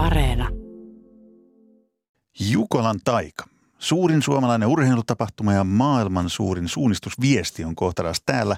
Areena. 0.00 0.48
Jukolan 2.40 3.00
taika. 3.04 3.44
Suurin 3.78 4.22
suomalainen 4.22 4.68
urheilutapahtuma 4.68 5.52
ja 5.52 5.64
maailman 5.64 6.30
suurin 6.30 6.68
suunnistusviesti 6.68 7.64
on 7.64 7.74
kohtaras 7.74 8.22
täällä 8.26 8.56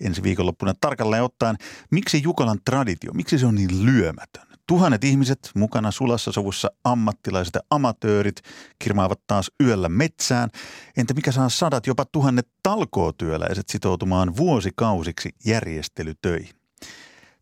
ensi 0.00 0.22
viikonloppuna 0.22 0.74
tarkalleen 0.80 1.22
ottaen. 1.22 1.56
Miksi 1.90 2.22
Jukolan 2.22 2.58
traditio, 2.64 3.12
miksi 3.12 3.38
se 3.38 3.46
on 3.46 3.54
niin 3.54 3.86
lyömätön? 3.86 4.46
Tuhannet 4.66 5.04
ihmiset 5.04 5.50
mukana 5.54 5.90
sulassa 5.90 6.32
sovussa 6.32 6.70
ammattilaiset 6.84 7.54
ja 7.54 7.60
amatöörit 7.70 8.42
kirmaavat 8.78 9.20
taas 9.26 9.50
yöllä 9.62 9.88
metsään. 9.88 10.50
Entä 10.96 11.14
mikä 11.14 11.32
saa 11.32 11.48
sadat, 11.48 11.86
jopa 11.86 12.04
tuhannet 12.04 12.48
talkootyöläiset 12.62 13.68
sitoutumaan 13.68 14.36
vuosikausiksi 14.36 15.30
järjestelytöihin? 15.44 16.65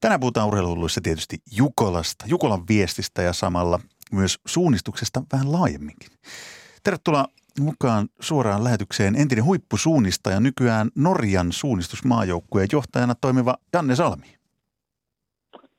Tänään 0.05 0.21
puhutaan 0.21 0.49
urheiluhulluissa 0.49 1.01
tietysti 1.01 1.39
Jukolasta, 1.57 2.25
Jukolan 2.29 2.69
viestistä 2.69 3.23
ja 3.23 3.33
samalla 3.33 3.81
myös 4.13 4.39
suunnistuksesta 4.47 5.23
vähän 5.33 5.53
laajemminkin. 5.53 6.09
Tervetuloa 6.83 7.27
mukaan 7.61 8.09
suoraan 8.21 8.65
lähetykseen 8.65 9.17
entinen 9.17 9.45
huippusuunnistaja, 9.45 10.41
nykyään 10.41 10.91
Norjan 10.95 11.53
suunnistusmaajoukkueen 11.53 12.69
johtajana 12.73 13.15
toimiva 13.15 13.57
Janne 13.73 13.97
Salmi. 13.97 14.39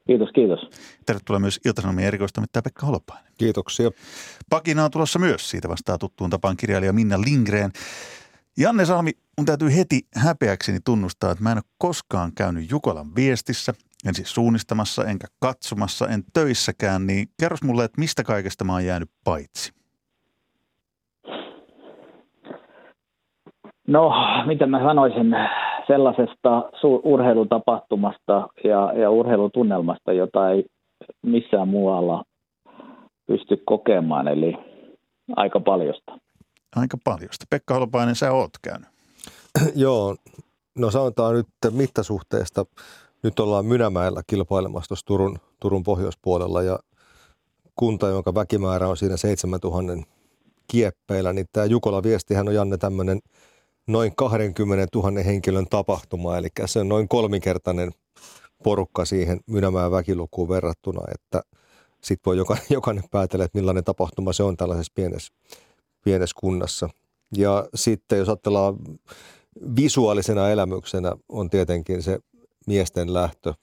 Kiitos, 0.08 0.30
kiitos. 0.36 0.60
Tervetuloa 1.06 1.40
myös 1.40 1.60
Ilta-Sanomien 1.66 2.08
erikoistoimittaja 2.08 2.62
Pekka 2.62 2.86
Holopainen. 2.86 3.34
Kiitoksia. 3.38 3.92
Pakina 4.50 4.86
on 4.86 4.92
tulossa 4.92 5.20
myös, 5.20 5.50
siitä 5.50 5.70
vastaa 5.70 5.98
tuttuun 5.98 6.30
tapaan 6.30 6.58
kirjailija 6.58 6.94
Minna 6.94 7.22
Lindgren. 7.22 7.72
Janne 8.58 8.86
Salmi, 8.86 9.12
mun 9.38 9.46
täytyy 9.46 9.76
heti 9.76 10.08
häpeäkseni 10.16 10.80
tunnustaa, 10.86 11.32
että 11.32 11.44
mä 11.44 11.52
en 11.52 11.58
ole 11.58 11.64
koskaan 11.78 12.32
käynyt 12.36 12.72
Jukolan 12.72 13.16
viestissä, 13.16 13.74
en 14.06 14.16
siis 14.16 14.34
suunnistamassa, 14.34 15.06
enkä 15.06 15.28
katsomassa, 15.42 16.08
en 16.08 16.24
töissäkään, 16.34 17.08
niin 17.08 17.28
kerros 17.40 17.64
mulle, 17.64 17.84
että 17.84 18.02
mistä 18.02 18.24
kaikesta 18.24 18.64
mä 18.64 18.74
oon 18.74 18.86
jäänyt 18.86 19.10
paitsi? 19.24 19.72
No, 23.88 24.12
mitä 24.46 24.66
mä 24.66 24.80
sanoisin 24.80 25.36
sellaisesta 25.88 26.70
urheilutapahtumasta 27.04 28.48
ja, 28.64 28.94
ja 29.02 29.10
urheilutunnelmasta, 29.10 30.14
jota 30.14 30.50
ei 30.50 30.66
missään 31.22 31.68
muualla 31.68 32.24
pysty 33.28 33.64
kokemaan, 33.66 34.28
eli 34.28 34.54
aika 35.36 35.60
paljosta. 35.60 36.18
Aika 36.76 36.98
paljosta. 37.04 37.46
Pekka 37.50 37.74
Holopainen, 37.74 38.16
sä 38.16 38.32
oot 38.32 38.52
käynyt. 38.64 38.90
Joo, 39.76 40.16
no 40.80 40.92
sanotaan 40.92 41.36
nyt 41.36 41.48
mittasuhteesta. 41.72 42.66
Nyt 43.26 43.40
ollaan 43.40 43.66
Mynämäellä 43.66 44.22
kilpailemassa 44.28 44.88
tuossa 44.88 45.06
Turun, 45.06 45.38
Turun 45.60 45.84
pohjoispuolella 45.84 46.64
ja 46.64 46.80
kunta, 47.76 48.08
jonka 48.08 48.34
väkimäärä 48.36 48.88
on 48.88 48.98
siinä 48.98 49.18
7000 49.18 49.94
kieppeillä, 50.68 51.34
niin 51.34 51.46
tämä 51.54 51.66
Jukola 51.66 52.04
viestihän 52.04 52.48
on 52.48 52.56
Janne 52.56 52.78
tämmöinen– 52.78 53.20
noin 53.88 54.16
20 54.16 54.88
000 54.96 55.24
henkilön 55.24 55.68
tapahtuma, 55.70 56.38
eli 56.38 56.48
se 56.66 56.80
on 56.80 56.90
noin 56.90 57.08
kolminkertainen 57.08 57.92
porukka 58.64 59.06
siihen 59.06 59.40
Mynämään 59.48 59.92
väkilukuun 59.92 60.50
verrattuna, 60.50 61.02
että 61.12 61.42
sitten 62.02 62.26
voi 62.26 62.38
jokainen, 62.38 62.66
jokainen 62.80 63.04
päätellä, 63.12 63.46
että 63.46 63.58
millainen 63.58 63.84
tapahtuma 63.84 64.34
se 64.34 64.44
on 64.44 64.58
tällaisessa 64.58 64.94
pienessä, 64.96 65.34
pienessä 66.04 66.36
kunnassa. 66.40 66.90
Ja 67.38 67.68
sitten 67.76 68.20
jos 68.20 68.30
ajatellaan 68.30 68.76
visuaalisena 69.76 70.50
elämyksenä 70.50 71.12
on 71.30 71.50
tietenkin 71.50 72.04
se 72.04 72.20
miesten 72.66 73.14
lähtö, 73.14 73.54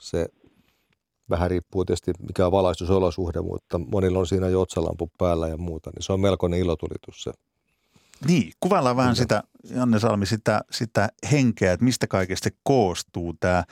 se 0.00 0.28
vähän 1.30 1.50
riippuu 1.50 1.84
tietysti 1.84 2.12
mikä 2.28 2.46
on 2.46 2.52
valaistusolosuhde, 2.52 3.40
mutta 3.40 3.78
monilla 3.78 4.18
on 4.18 4.26
siinä 4.26 4.48
jo 4.48 4.60
otsalampu 4.60 5.10
päällä 5.18 5.48
ja 5.48 5.56
muuta, 5.56 5.90
niin 5.90 6.02
se 6.02 6.12
on 6.12 6.20
melkoinen 6.20 6.60
ilotulitus 6.60 7.22
se. 7.22 7.32
Niin, 8.26 8.52
kuvaillaan 8.60 8.96
vähän 8.96 9.16
sitä, 9.16 9.42
Janne 9.70 9.98
Salmi, 9.98 10.26
sitä, 10.26 10.60
sitä 10.70 11.08
henkeä, 11.32 11.72
että 11.72 11.84
mistä 11.84 12.06
kaikesta 12.06 12.50
koostuu 12.62 13.34
tämä, 13.40 13.64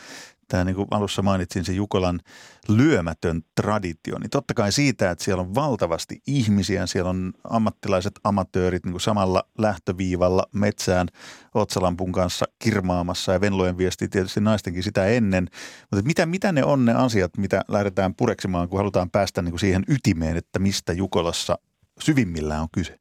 tämä 0.48 0.64
niin 0.64 0.76
kuin 0.76 0.88
alussa 0.90 1.22
mainitsin 1.22 1.64
se 1.64 1.72
Jukolan 1.72 2.20
lyömätön 2.68 3.42
traditio, 3.54 4.18
niin 4.18 4.30
totta 4.30 4.54
kai 4.54 4.72
siitä, 4.72 5.10
että 5.10 5.24
siellä 5.24 5.40
on 5.40 5.54
valtavasti 5.54 6.20
ihmisiä, 6.26 6.86
siellä 6.86 7.10
on 7.10 7.32
ammattilaiset 7.50 8.12
amatöörit 8.24 8.84
niin 8.84 8.92
kuin 8.92 9.00
samalla 9.00 9.42
lähtöviivalla 9.58 10.46
metsään 10.52 11.08
otsalampun 11.54 12.12
kanssa 12.12 12.44
kirmaamassa 12.58 13.32
ja 13.32 13.40
Venlojen 13.40 13.78
viesti 13.78 14.08
tietysti 14.08 14.40
naistenkin 14.40 14.82
sitä 14.82 15.06
ennen. 15.06 15.48
Mutta 15.90 16.06
mitä, 16.06 16.26
mitä 16.26 16.52
ne 16.52 16.64
on 16.64 16.84
ne 16.84 16.92
asiat, 16.92 17.30
mitä 17.38 17.62
lähdetään 17.68 18.14
pureksimaan, 18.14 18.68
kun 18.68 18.78
halutaan 18.78 19.10
päästä 19.10 19.42
niin 19.42 19.52
kuin 19.52 19.60
siihen 19.60 19.84
ytimeen, 19.88 20.36
että 20.36 20.58
mistä 20.58 20.92
Jukolassa 20.92 21.58
syvimmillään 22.00 22.62
on 22.62 22.68
kyse? 22.74 22.98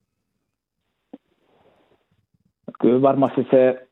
Kyllä 2.81 3.01
varmasti 3.01 3.41
se 3.51 3.87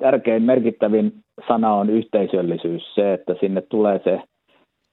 tärkein 0.00 0.42
merkittävin 0.42 1.12
sana 1.48 1.74
on 1.74 1.90
yhteisöllisyys. 1.90 2.94
Se, 2.94 3.12
että 3.12 3.34
sinne 3.40 3.60
tulee 3.60 4.00
se 4.04 4.22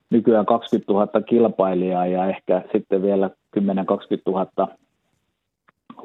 nykyään 0.09 0.45
20 0.45 0.93
000 0.93 1.21
kilpailijaa 1.21 2.05
ja 2.07 2.29
ehkä 2.29 2.61
sitten 2.71 3.01
vielä 3.01 3.29
10-20 3.59 3.61
000 4.27 4.67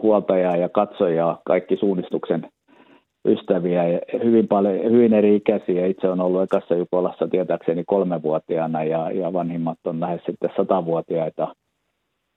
huoltajaa 0.02 0.56
ja 0.56 0.68
katsojaa, 0.68 1.40
kaikki 1.44 1.76
suunnistuksen 1.76 2.50
ystäviä 3.24 3.88
ja 3.88 4.00
hyvin, 4.24 4.48
paljon, 4.48 4.92
hyvin 4.92 5.12
eri 5.12 5.36
ikäisiä. 5.36 5.86
Itse 5.86 6.08
on 6.08 6.20
ollut 6.20 6.42
ekassa 6.42 6.74
Jukolassa 6.74 7.28
tietääkseni 7.28 7.84
kolmevuotiaana 7.86 8.84
ja, 8.84 9.10
ja 9.10 9.32
vanhimmat 9.32 9.78
on 9.84 10.00
lähes 10.00 10.20
sitten 10.26 10.50
satavuotiaita 10.56 11.54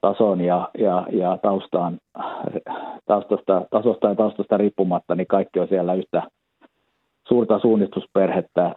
tason 0.01 0.41
ja, 0.41 0.69
ja, 0.77 1.07
ja 1.11 1.37
taustaan, 1.41 1.97
taustasta, 3.05 3.65
tasosta 3.69 4.07
ja 4.07 4.15
taustasta 4.15 4.57
riippumatta, 4.57 5.15
niin 5.15 5.27
kaikki 5.27 5.59
on 5.59 5.67
siellä 5.67 5.93
yhtä 5.93 6.23
suurta 7.27 7.59
suunnistusperhettä. 7.59 8.75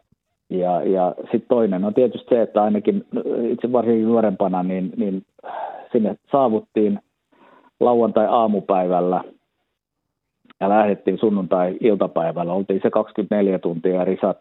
Ja, 0.50 0.82
ja 0.82 1.14
sitten 1.20 1.48
toinen 1.48 1.84
on 1.84 1.94
tietysti 1.94 2.26
se, 2.28 2.42
että 2.42 2.62
ainakin 2.62 3.04
itse 3.50 3.72
varsinkin 3.72 4.06
nuorempana, 4.06 4.62
niin, 4.62 4.92
niin 4.96 5.22
sinne 5.92 6.16
saavuttiin 6.32 6.98
lauantai-aamupäivällä 7.80 9.24
ja 10.60 10.68
lähdettiin 10.68 11.18
sunnuntai-iltapäivällä. 11.18 12.52
Oltiin 12.52 12.80
se 12.82 12.90
24 12.90 13.58
tuntia 13.58 14.04
risat 14.04 14.38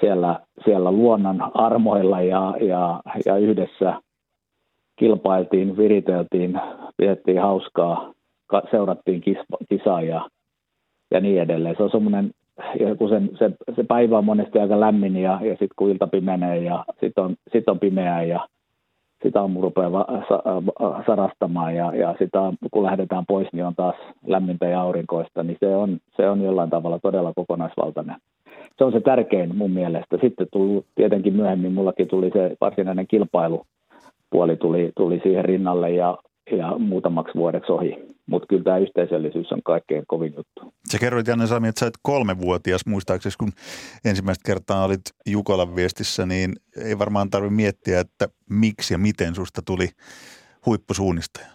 siellä, 0.00 0.40
siellä 0.64 0.92
luonnon 0.92 1.50
armoilla 1.54 2.22
ja, 2.22 2.54
ja, 2.60 3.00
ja 3.26 3.36
yhdessä– 3.36 3.94
kilpailtiin, 4.96 5.76
viriteltiin, 5.76 6.60
pidettiin 6.96 7.42
hauskaa, 7.42 8.12
seurattiin 8.70 9.22
kisaa 9.68 10.02
ja, 10.02 10.28
ja 11.10 11.20
niin 11.20 11.42
edelleen. 11.42 11.76
Se 11.76 11.82
on 11.82 11.90
semmoinen, 11.90 12.30
ja 12.80 12.94
kun 12.94 13.08
sen, 13.08 13.30
se, 13.38 13.50
se, 13.76 13.84
päivä 13.88 14.18
on 14.18 14.24
monesti 14.24 14.58
aika 14.58 14.80
lämmin 14.80 15.16
ja, 15.16 15.38
ja 15.42 15.50
sitten 15.50 15.76
kun 15.76 15.90
ilta 15.90 16.06
pimenee 16.06 16.58
ja 16.58 16.84
sitten 17.00 17.24
on, 17.24 17.36
sit 17.52 17.68
on 17.68 17.78
pimeää 17.78 18.22
ja 18.22 18.48
sitä 19.22 19.40
aamu 19.40 19.60
rupeaa 19.60 19.92
va, 19.92 20.06
sa, 20.28 20.42
sarastamaan 21.06 21.76
ja, 21.76 21.94
ja 21.94 22.14
sitä 22.18 22.52
kun 22.70 22.82
lähdetään 22.82 23.26
pois, 23.28 23.48
niin 23.52 23.64
on 23.64 23.74
taas 23.74 23.96
lämmintä 24.26 24.66
ja 24.66 24.80
aurinkoista, 24.80 25.42
niin 25.42 25.56
se 25.60 25.76
on, 25.76 25.98
se 26.16 26.30
on 26.30 26.42
jollain 26.42 26.70
tavalla 26.70 26.98
todella 26.98 27.32
kokonaisvaltainen. 27.36 28.16
Se 28.78 28.84
on 28.84 28.92
se 28.92 29.00
tärkein 29.00 29.56
mun 29.56 29.70
mielestä. 29.70 30.18
Sitten 30.20 30.46
tuli, 30.52 30.84
tietenkin 30.94 31.36
myöhemmin 31.36 31.72
mullakin 31.72 32.08
tuli 32.08 32.30
se 32.32 32.56
varsinainen 32.60 33.06
kilpailu 33.06 33.66
puoli 34.30 34.56
tuli, 34.56 34.92
tuli 34.96 35.20
siihen 35.22 35.44
rinnalle 35.44 35.90
ja, 35.90 36.18
ja 36.50 36.78
muutamaksi 36.78 37.38
vuodeksi 37.38 37.72
ohi. 37.72 38.14
Mutta 38.26 38.46
kyllä 38.46 38.62
tämä 38.64 38.78
yhteisöllisyys 38.78 39.52
on 39.52 39.62
kaikkein 39.64 40.04
kovin 40.06 40.34
juttu. 40.36 40.74
Sä 40.92 40.98
kerroit 40.98 41.26
Janne 41.26 41.46
Sami, 41.46 41.68
että 41.68 41.80
sä 41.80 41.86
et 41.86 41.98
kolmevuotias 42.02 42.86
muistaakseni, 42.86 43.34
kun 43.38 43.52
ensimmäistä 44.04 44.46
kertaa 44.46 44.84
olit 44.84 45.00
Jukolan 45.26 45.76
viestissä, 45.76 46.26
niin 46.26 46.52
ei 46.84 46.98
varmaan 46.98 47.30
tarvitse 47.30 47.54
miettiä, 47.54 48.00
että 48.00 48.26
miksi 48.50 48.94
ja 48.94 48.98
miten 48.98 49.34
susta 49.34 49.62
tuli 49.66 49.88
huippusuunnistaja. 50.66 51.46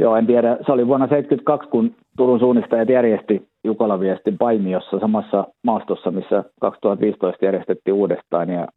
Joo, 0.00 0.16
en 0.16 0.26
tiedä. 0.26 0.58
Se 0.66 0.72
oli 0.72 0.86
vuonna 0.86 1.08
1972, 1.08 1.68
kun 1.70 1.94
Turun 2.16 2.38
suunnistajat 2.38 2.88
järjesti 2.88 3.48
Jukolan 3.64 4.00
viestin 4.00 4.38
Paimiossa 4.38 4.98
samassa 5.00 5.46
maastossa, 5.62 6.10
missä 6.10 6.44
2015 6.60 7.44
järjestettiin 7.44 7.94
uudestaan. 7.94 8.48
Ja 8.50 8.68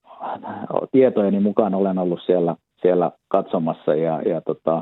tietojeni 0.92 1.40
mukaan 1.40 1.76
olen 1.76 1.98
ollut 1.98 2.20
siellä, 2.26 2.56
siellä 2.82 3.12
katsomassa 3.28 3.96
ja, 3.96 4.22
ja 4.22 4.42
tota, 4.42 4.82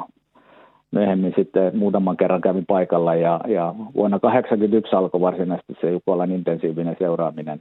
myöhemmin 0.91 1.33
sitten 1.35 1.77
muutaman 1.77 2.17
kerran 2.17 2.41
kävin 2.41 2.65
paikalla 2.65 3.15
ja, 3.15 3.39
ja 3.47 3.75
vuonna 3.95 4.19
1981 4.19 4.95
alkoi 4.95 5.21
varsinaisesti 5.21 5.73
se 5.81 5.91
Jukolan 5.91 6.31
intensiivinen 6.31 6.95
seuraaminen 6.99 7.59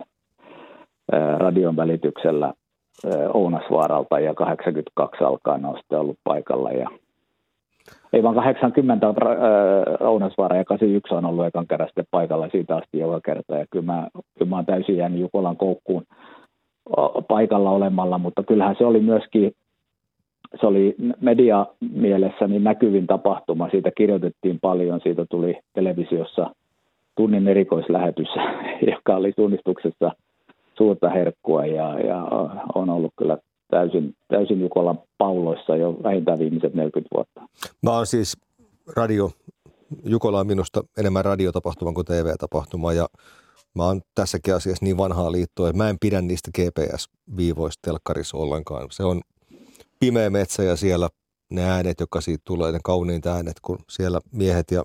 ää, 1.13 1.39
radion 1.39 1.77
välityksellä 1.77 2.47
ää, 2.47 3.29
Ounasvaaralta 3.35 4.21
ja 4.21 4.35
82 4.35 5.25
alkaen 5.25 5.65
on 5.65 5.77
sitten 5.77 6.01
ollut 6.01 6.19
paikalla 6.25 6.73
ja 6.73 6.91
ei 8.13 8.23
vaan 8.23 8.35
80 8.35 9.07
äh, 9.07 9.15
Ounasvaara 10.09 10.57
ja 10.57 10.65
81 10.65 11.15
on 11.15 11.25
ollut 11.25 11.47
ekan 11.47 11.67
kerran 11.67 11.89
sitten 11.89 12.05
paikalla 12.11 12.49
siitä 12.49 12.77
asti 12.77 12.99
joka 12.99 13.21
kerta. 13.21 13.57
Ja 13.57 13.67
kyllä 13.71 13.85
mä, 13.85 14.09
kyllä 14.39 14.51
mä 14.51 14.57
oon 14.57 14.67
täysin 14.67 14.97
jäänyt 14.97 15.21
Jukolan 15.21 15.57
koukkuun 15.57 16.05
paikalla 17.29 17.71
olemalla, 17.71 18.19
mutta 18.19 18.43
kyllähän 18.43 18.77
se 18.79 18.85
oli 18.85 19.01
myöskin 19.01 19.53
se 20.61 20.67
oli 20.67 20.95
media 21.21 21.67
mielessä 21.81 22.47
niin 22.47 22.65
näkyvin 22.65 23.07
tapahtuma. 23.07 23.71
Siitä 23.71 23.91
kirjoitettiin 23.97 24.59
paljon, 24.61 25.01
siitä 25.03 25.27
tuli 25.31 25.59
televisiossa 25.75 26.51
tunnin 27.17 27.49
erikoislähetys, 27.49 28.29
joka 28.93 29.17
oli 29.17 29.33
tunnistuksessa 29.33 30.13
suurta 30.77 31.11
herkkua 31.11 31.67
ja, 31.67 32.01
ja 32.01 32.23
on 32.75 32.91
ollut 32.91 33.13
kyllä 33.19 33.39
täysin, 33.71 34.15
täysin 34.29 34.61
Jukolan 34.61 34.99
pauloissa 35.19 35.77
jo 35.77 35.97
vähintään 36.03 36.39
viimeiset 36.39 36.75
40 36.75 37.15
vuotta. 37.15 37.41
Mä 37.83 37.91
oon 37.91 38.07
siis 38.07 38.37
radio, 38.97 39.31
Jukola 40.05 40.41
on 40.41 40.47
minusta 40.47 40.83
enemmän 40.99 41.25
radiotapahtuma 41.25 41.93
kuin 41.93 42.07
TV-tapahtuma 42.07 42.93
ja 42.93 43.07
mä 43.75 43.85
oon 43.85 44.01
tässäkin 44.15 44.55
asiassa 44.55 44.85
niin 44.85 44.97
vanhaa 44.97 45.33
liittoa, 45.33 45.69
että 45.69 45.83
mä 45.83 45.91
en 45.91 45.97
pidä 46.01 46.21
niistä 46.21 46.51
GPS-viivoista 46.59 47.81
telkkarissa 47.83 48.37
ollenkaan. 48.37 48.87
Se 48.91 49.05
on 49.05 49.21
pimeä 50.01 50.31
metsä 50.31 50.63
ja 50.63 50.77
siellä 50.77 51.09
ne 51.51 51.71
äänet, 51.71 52.01
jotka 52.01 52.21
siitä 52.21 52.43
tulee, 52.45 52.73
ne 52.73 52.79
kauniit 52.85 53.27
äänet, 53.27 53.61
kun 53.63 53.79
siellä 53.91 54.21
miehet 54.33 54.71
ja 54.71 54.85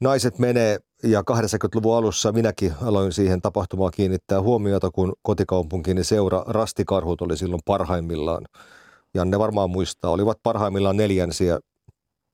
naiset 0.00 0.38
menee. 0.38 0.78
Ja 1.02 1.20
80-luvun 1.20 1.96
alussa 1.96 2.32
minäkin 2.32 2.72
aloin 2.82 3.12
siihen 3.12 3.42
tapahtumaan 3.42 3.92
kiinnittää 3.96 4.42
huomiota, 4.42 4.90
kun 4.90 5.12
kotikaupunkini 5.22 6.04
seura 6.04 6.44
Rastikarhut 6.46 7.20
oli 7.20 7.36
silloin 7.36 7.62
parhaimmillaan. 7.64 8.44
Ja 9.14 9.24
ne 9.24 9.38
varmaan 9.38 9.70
muistaa, 9.70 10.10
olivat 10.10 10.38
parhaimmillaan 10.42 10.96
neljänsiä 10.96 11.58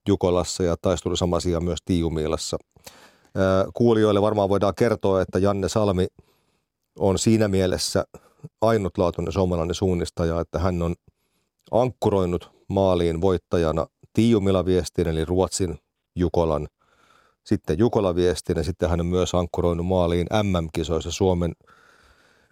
Jukolassa 0.08 0.62
ja 0.62 0.76
taisi 0.82 1.02
tulla 1.02 1.16
sama 1.16 1.36
asia 1.36 1.60
myös 1.60 1.78
Tiiumiilassa. 1.84 2.56
Kuulijoille 3.74 4.22
varmaan 4.22 4.48
voidaan 4.48 4.74
kertoa, 4.74 5.20
että 5.20 5.38
Janne 5.38 5.68
Salmi 5.68 6.06
on 6.98 7.18
siinä 7.18 7.48
mielessä 7.48 8.04
ainutlaatuinen 8.60 9.32
suomalainen 9.32 9.74
suunnistaja, 9.74 10.40
että 10.40 10.58
hän 10.58 10.82
on– 10.82 10.94
ankkuroinut 11.72 12.50
maaliin 12.68 13.20
voittajana 13.20 13.86
Tiiumila-viestin 14.12 15.08
eli 15.08 15.24
Ruotsin 15.24 15.78
Jukolan. 16.16 16.68
Sitten 17.44 17.78
Jukola-viestin 17.78 18.56
ja 18.56 18.64
sitten 18.64 18.90
hän 18.90 19.00
on 19.00 19.06
myös 19.06 19.34
ankkuroinut 19.34 19.86
maaliin 19.86 20.26
MM-kisoissa 20.42 21.10
Suomen 21.10 21.52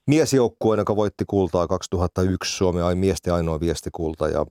miesjoukkueen, 0.07 0.79
joka 0.79 0.97
voitti 0.97 1.25
kultaa 1.27 1.69
2001 1.69 2.57
Suomen 2.57 2.85
ai 2.85 2.95
miesten 2.95 3.35
ainoa 3.35 3.61
viestikulta. 3.61 4.29
Ja 4.29 4.47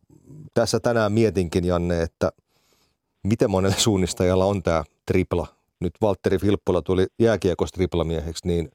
tässä 0.53 0.79
tänään 0.79 1.11
mietinkin, 1.11 1.65
Janne, 1.65 2.01
että 2.01 2.31
miten 3.23 3.49
monelle 3.49 3.75
suunnistajalla 3.79 4.45
on 4.45 4.63
tämä 4.63 4.83
tripla. 5.05 5.47
Nyt 5.79 5.93
Valtteri 6.01 6.37
Filppula 6.37 6.81
tuli 6.81 7.07
jääkiekosta 7.19 7.75
triplamieheksi, 7.75 8.47
niin 8.47 8.71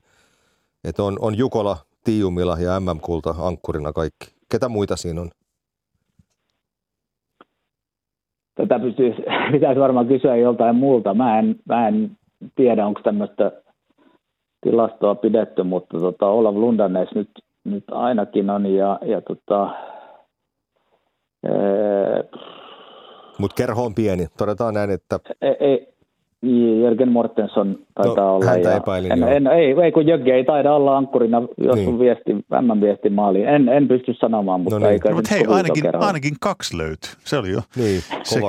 että 0.85 1.03
on, 1.03 1.17
on 1.21 1.39
Jukola, 1.39 1.77
Tiiumila 2.05 2.59
ja 2.59 2.81
MM-kulta 2.81 3.35
ankkurina 3.39 3.93
kaikki. 3.93 4.35
Ketä 4.49 4.69
muita 4.69 4.97
siinä 4.97 5.21
on? 5.21 5.31
Tätä 8.55 8.79
pystyisi, 8.79 9.23
pitäisi 9.53 9.81
varmaan 9.81 10.09
kysyä 10.09 10.37
joltain 10.37 10.77
muulta. 10.77 11.15
Mä 11.15 11.39
en, 11.39 11.57
mä 11.69 11.89
en 11.89 12.11
tiedä, 12.55 12.87
onko 12.87 13.01
tämmöistä 13.01 13.53
tilastoa 14.61 15.15
pidetty, 15.15 15.63
mutta 15.63 15.99
tota, 15.99 16.27
Olav 16.27 16.57
Lundanes 16.57 17.09
nyt, 17.15 17.31
nyt 17.65 17.85
ainakin 17.91 18.51
on. 18.51 18.67
Ja, 18.67 18.99
ja 19.03 19.21
tota, 19.21 19.71
mutta 23.39 23.55
kerho 23.55 23.85
on 23.85 23.95
pieni. 23.95 24.27
Todetaan 24.39 24.75
näin, 24.75 24.91
että... 24.91 25.21
Ei, 25.43 25.57
ei, 25.61 25.94
Jörgen 26.83 27.13
Mortensson 27.13 27.79
taitaa 27.95 28.25
no, 28.25 28.37
olla. 28.37 28.47
Häntä 28.47 28.69
ja 28.69 28.77
epäilin, 28.77 29.13
en, 29.13 29.23
en, 29.23 29.47
ei, 29.47 29.75
ei, 29.83 29.93
kun 29.93 30.07
Jögge 30.07 30.35
ei 30.35 30.45
taida 30.45 30.75
olla 30.75 30.97
ankkurina, 30.97 31.43
jos 31.59 31.77
niin. 31.77 31.99
viesti, 31.99 32.33
M-viesti 32.35 33.11
maaliin. 33.11 33.49
En, 33.49 33.69
en 33.69 33.89
pysty 33.89 34.15
sanomaan, 34.15 34.61
mutta 34.61 34.79
no 34.79 34.89
niin. 34.89 35.01
no, 35.05 35.15
Mutta 35.15 35.35
hei, 35.35 35.45
ainakin, 35.49 35.97
ainakin 35.97 36.35
kaksi 36.41 36.79
löytyy. 36.79 37.11
Se 37.25 37.39
oli 37.39 37.51
jo. 37.51 37.61
Niin, 37.77 38.01
se 38.25 38.41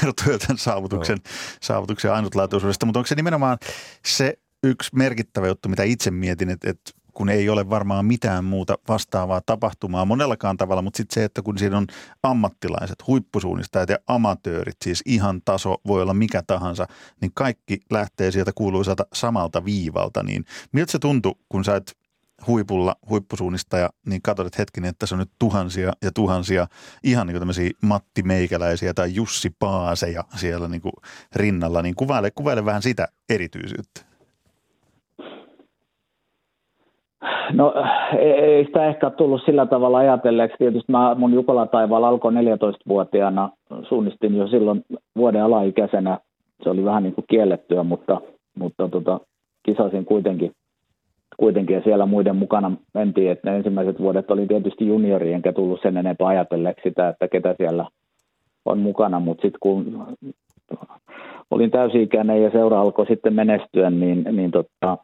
kertoo 0.00 0.32
jo 0.32 0.38
tämän 0.38 0.58
saavutuksen, 0.58 1.16
no. 1.16 1.30
saavutuksen 1.60 2.12
ainutlaatuisuudesta. 2.12 2.86
Mutta 2.86 2.98
onko 2.98 3.06
se 3.06 3.14
nimenomaan 3.14 3.58
se 4.06 4.34
yksi 4.64 4.96
merkittävä 4.96 5.46
juttu, 5.46 5.68
mitä 5.68 5.82
itse 5.82 6.10
mietin, 6.10 6.50
että, 6.50 6.70
että 6.70 7.03
kun 7.14 7.28
ei 7.28 7.48
ole 7.48 7.70
varmaan 7.70 8.06
mitään 8.06 8.44
muuta 8.44 8.78
vastaavaa 8.88 9.40
tapahtumaa 9.46 10.04
monellakaan 10.04 10.56
tavalla, 10.56 10.82
mutta 10.82 10.96
sitten 10.96 11.14
se, 11.14 11.24
että 11.24 11.42
kun 11.42 11.58
siinä 11.58 11.78
on 11.78 11.86
ammattilaiset, 12.22 13.06
huippusuunnistajat 13.06 13.88
ja 13.88 13.98
amatöörit, 14.06 14.76
siis 14.84 15.02
ihan 15.06 15.42
taso 15.44 15.76
voi 15.86 16.02
olla 16.02 16.14
mikä 16.14 16.42
tahansa, 16.46 16.86
niin 17.20 17.30
kaikki 17.34 17.80
lähtee 17.90 18.30
sieltä 18.30 18.52
kuuluisalta 18.54 19.06
samalta 19.12 19.64
viivalta. 19.64 20.22
Niin 20.22 20.44
miltä 20.72 20.92
se 20.92 20.98
tuntui, 20.98 21.34
kun 21.48 21.64
sä 21.64 21.76
et 21.76 21.96
huipulla 22.46 22.96
huippusuunnistaja, 23.08 23.90
niin 24.06 24.22
katsot, 24.22 24.46
että 24.46 24.56
hetkinen, 24.58 24.88
että 24.90 24.98
tässä 24.98 25.14
on 25.14 25.18
nyt 25.18 25.30
tuhansia 25.38 25.92
ja 26.02 26.12
tuhansia 26.12 26.66
ihan 27.02 27.26
niin 27.26 27.38
tämmöisiä 27.38 27.70
Matti 27.82 28.22
Meikäläisiä 28.22 28.94
tai 28.94 29.14
Jussi 29.14 29.50
Paaseja 29.58 30.24
siellä 30.36 30.68
niin 30.68 30.82
rinnalla, 31.36 31.82
niin 31.82 31.94
kuvaile, 31.94 32.30
kuvaile 32.30 32.64
vähän 32.64 32.82
sitä 32.82 33.08
erityisyyttä. 33.28 34.13
No 37.52 37.74
ei 38.18 38.64
sitä 38.64 38.86
ehkä 38.86 39.10
tullut 39.10 39.42
sillä 39.44 39.66
tavalla 39.66 39.98
ajatelleeksi. 39.98 40.58
Tietysti 40.58 40.92
mä, 40.92 41.14
mun 41.14 41.34
Jukola 41.34 41.66
taivaalla 41.66 42.08
alkoi 42.08 42.32
14-vuotiaana. 42.32 43.50
Suunnistin 43.88 44.36
jo 44.36 44.46
silloin 44.46 44.84
vuoden 45.16 45.42
alaikäisenä. 45.44 46.18
Se 46.62 46.70
oli 46.70 46.84
vähän 46.84 47.02
niin 47.02 47.14
kuin 47.14 47.24
kiellettyä, 47.28 47.82
mutta, 47.82 48.20
mutta 48.58 48.88
tota, 48.88 49.20
kisasin 49.62 50.04
kuitenkin, 50.04 50.52
kuitenkin 51.36 51.74
ja 51.74 51.82
siellä 51.82 52.06
muiden 52.06 52.36
mukana 52.36 52.72
mentiin. 52.94 53.30
Että 53.30 53.50
ne 53.50 53.56
ensimmäiset 53.56 54.00
vuodet 54.00 54.30
oli 54.30 54.46
tietysti 54.46 54.86
juniori, 54.86 55.32
enkä 55.32 55.52
tullut 55.52 55.80
sen 55.82 55.96
enempää 55.96 56.26
ajatelleeksi 56.26 56.88
sitä, 56.88 57.08
että 57.08 57.28
ketä 57.28 57.54
siellä 57.58 57.86
on 58.64 58.78
mukana. 58.78 59.20
Mutta 59.20 59.42
sitten 59.42 59.60
kun 59.60 60.06
olin 61.50 61.70
täysi-ikäinen 61.70 62.42
ja 62.42 62.50
seura 62.50 62.80
alkoi 62.80 63.06
sitten 63.06 63.34
menestyä, 63.34 63.90
niin, 63.90 64.24
niin 64.32 64.50
tota, 64.50 64.98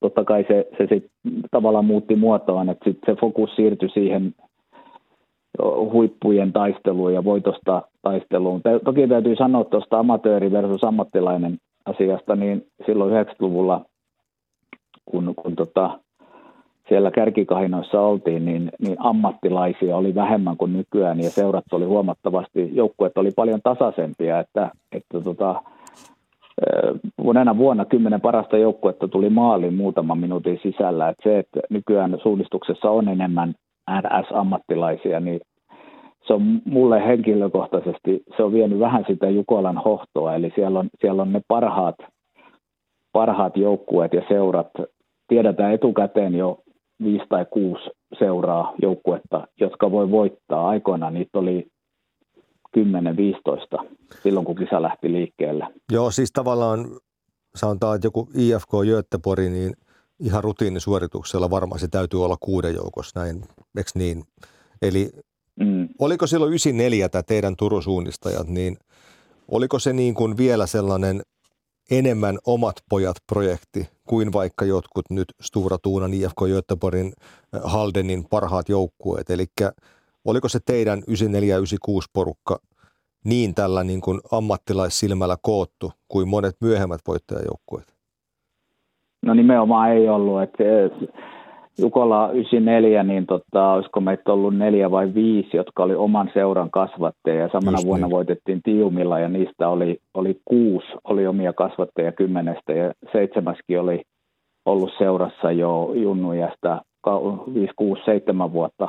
totta 0.00 0.24
kai 0.24 0.44
se, 0.48 0.68
se 0.78 0.86
sit 0.94 1.10
tavallaan 1.50 1.84
muutti 1.84 2.16
muotoaan, 2.16 2.68
että 2.68 2.84
sit 2.84 2.98
se 3.06 3.14
fokus 3.14 3.56
siirtyi 3.56 3.88
siihen 3.88 4.34
huippujen 5.92 6.52
taisteluun 6.52 7.14
ja 7.14 7.24
voitosta 7.24 7.82
taisteluun. 8.02 8.60
Toki 8.84 9.08
täytyy 9.08 9.36
sanoa 9.36 9.64
tuosta 9.64 9.98
amatööri 9.98 10.52
versus 10.52 10.84
ammattilainen 10.84 11.58
asiasta, 11.84 12.36
niin 12.36 12.66
silloin 12.86 13.26
90-luvulla, 13.26 13.84
kun, 15.04 15.34
kun 15.36 15.56
tota, 15.56 15.98
siellä 16.88 17.10
kärkikahinoissa 17.10 18.00
oltiin, 18.00 18.44
niin, 18.44 18.72
niin 18.78 18.96
ammattilaisia 18.98 19.96
oli 19.96 20.14
vähemmän 20.14 20.56
kuin 20.56 20.72
nykyään 20.72 21.20
ja 21.20 21.30
seurat 21.30 21.64
oli 21.72 21.84
huomattavasti, 21.84 22.70
joukkueet 22.72 23.18
oli 23.18 23.30
paljon 23.36 23.60
tasaisempia, 23.62 24.40
että, 24.40 24.70
että 24.92 25.20
tota, 25.20 25.62
monena 27.22 27.58
vuonna 27.58 27.84
kymmenen 27.84 28.20
parasta 28.20 28.58
joukkuetta 28.58 29.08
tuli 29.08 29.30
maaliin 29.30 29.74
muutaman 29.74 30.18
minuutin 30.18 30.60
sisällä. 30.62 31.08
Että 31.08 31.22
se, 31.22 31.38
että 31.38 31.60
nykyään 31.70 32.18
suunnistuksessa 32.22 32.90
on 32.90 33.08
enemmän 33.08 33.54
NS-ammattilaisia, 33.90 35.20
niin 35.20 35.40
se 36.26 36.34
on 36.34 36.42
mulle 36.64 37.06
henkilökohtaisesti, 37.06 38.22
se 38.36 38.42
on 38.42 38.52
vienyt 38.52 38.78
vähän 38.78 39.04
sitä 39.08 39.30
Jukolan 39.30 39.78
hohtoa, 39.78 40.34
eli 40.34 40.52
siellä 40.54 40.78
on, 40.78 40.88
siellä 41.00 41.22
on 41.22 41.32
ne 41.32 41.40
parhaat, 41.48 41.96
parhaat 43.12 43.56
joukkueet 43.56 44.12
ja 44.12 44.22
seurat. 44.28 44.70
Tiedetään 45.28 45.74
etukäteen 45.74 46.34
jo 46.34 46.58
viisi 47.02 47.24
tai 47.28 47.46
kuusi 47.50 47.90
seuraa 48.18 48.72
joukkuetta, 48.82 49.48
jotka 49.60 49.90
voi 49.90 50.10
voittaa. 50.10 50.68
Aikoinaan 50.68 51.14
niitä 51.14 51.38
oli 51.38 51.66
10-15 52.76 53.86
silloin, 54.22 54.46
kun 54.46 54.56
kisa 54.56 54.82
lähti 54.82 55.12
liikkeelle. 55.12 55.66
Joo, 55.92 56.10
siis 56.10 56.32
tavallaan 56.32 56.90
sanotaan, 57.54 57.94
että 57.96 58.06
joku 58.06 58.28
IFK 58.34 58.70
Göteborg, 58.86 59.44
niin 59.44 59.74
ihan 60.20 60.44
rutiinisuorituksella 60.44 61.50
varmaan 61.50 61.78
se 61.78 61.88
täytyy 61.88 62.24
olla 62.24 62.36
kuuden 62.40 62.74
joukossa, 62.74 63.20
näin, 63.20 63.36
eikö 63.76 63.90
niin? 63.94 64.24
Eli 64.82 65.10
mm. 65.60 65.88
oliko 65.98 66.26
silloin 66.26 66.50
94 66.50 67.08
tämä 67.08 67.22
teidän 67.22 67.56
turusuunnistajat, 67.56 68.48
niin 68.48 68.76
oliko 69.48 69.78
se 69.78 69.92
niin 69.92 70.14
kuin 70.14 70.36
vielä 70.36 70.66
sellainen 70.66 71.22
enemmän 71.90 72.38
omat 72.46 72.76
pojat 72.88 73.16
projekti 73.26 73.88
kuin 74.04 74.32
vaikka 74.32 74.64
jotkut 74.64 75.10
nyt 75.10 75.34
Stura 75.42 75.78
Tuunan, 75.78 76.14
IFK 76.14 76.40
Göteborgin, 76.46 77.12
Haldenin 77.64 78.24
parhaat 78.30 78.68
joukkueet, 78.68 79.30
eli 79.30 79.46
Oliko 80.26 80.48
se 80.48 80.58
teidän 80.66 80.98
94 80.98 81.54
ja 81.54 81.58
96 81.58 82.10
porukka 82.14 82.56
niin 83.24 83.54
tällä 83.54 83.84
niin 83.84 84.00
kuin 84.00 84.20
ammattilaissilmällä 84.32 85.36
koottu 85.42 85.92
kuin 86.08 86.28
monet 86.28 86.54
myöhemmät 86.60 87.00
voittajajoukkueet? 87.08 87.94
No 89.22 89.34
nimenomaan 89.34 89.92
ei 89.92 90.08
ollut. 90.08 90.42
Että 90.42 90.64
Jukola 91.78 92.32
94, 92.32 93.02
niin 93.02 93.26
tota, 93.26 93.72
olisiko 93.72 94.00
meitä 94.00 94.32
ollut 94.32 94.56
neljä 94.56 94.90
vai 94.90 95.14
viisi, 95.14 95.56
jotka 95.56 95.82
oli 95.82 95.94
oman 95.94 96.30
seuran 96.34 96.70
kasvatteja. 96.70 97.40
Ja 97.40 97.48
samana 97.52 97.76
Just 97.76 97.86
vuonna 97.86 98.06
niin. 98.06 98.14
voitettiin 98.14 98.60
Tiumilla 98.62 99.18
ja 99.18 99.28
niistä 99.28 99.68
oli, 99.68 99.98
oli 100.14 100.40
kuusi 100.44 100.86
oli 101.04 101.26
omia 101.26 101.52
kasvatteja 101.52 102.12
kymmenestä 102.12 102.72
ja 102.72 102.92
seitsemäskin 103.12 103.80
oli 103.80 104.02
ollut 104.66 104.90
seurassa 104.98 105.52
jo 105.52 105.92
junnujasta 105.94 106.82
5, 107.54 107.72
6, 107.76 108.02
7 108.04 108.52
vuotta 108.52 108.88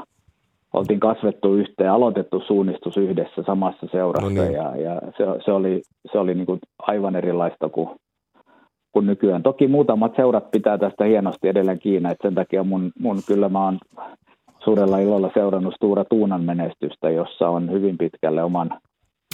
oltiin 0.77 0.99
kasvettu 0.99 1.55
yhteen, 1.55 1.91
aloitettu 1.91 2.43
suunnistus 2.47 2.97
yhdessä 2.97 3.43
samassa 3.45 3.87
seurassa 3.91 4.29
no 4.29 4.41
niin. 4.41 4.53
ja, 4.53 4.75
ja 4.75 5.01
se, 5.17 5.23
se, 5.45 5.51
oli, 5.51 5.81
se 6.11 6.17
oli 6.17 6.33
niin 6.33 6.45
kuin 6.45 6.59
aivan 6.79 7.15
erilaista 7.15 7.69
kuin, 7.69 7.89
kuin 8.91 9.05
nykyään. 9.05 9.43
Toki 9.43 9.67
muutamat 9.67 10.15
seurat 10.15 10.51
pitää 10.51 10.77
tästä 10.77 11.03
hienosti 11.03 11.47
edelleen 11.47 11.79
kiinni, 11.79 12.11
että 12.11 12.27
sen 12.27 12.35
takia 12.35 12.63
mun, 12.63 12.91
mun 12.99 13.17
kyllä 13.27 13.49
mä 13.49 13.65
oon 13.65 13.77
suurella 14.63 14.97
ilolla 14.97 15.31
seurannut 15.33 15.73
Stura 15.75 16.05
Tuunan 16.05 16.43
menestystä, 16.43 17.09
jossa 17.09 17.49
on 17.49 17.71
hyvin 17.71 17.97
pitkälle 17.97 18.43
oman 18.43 18.79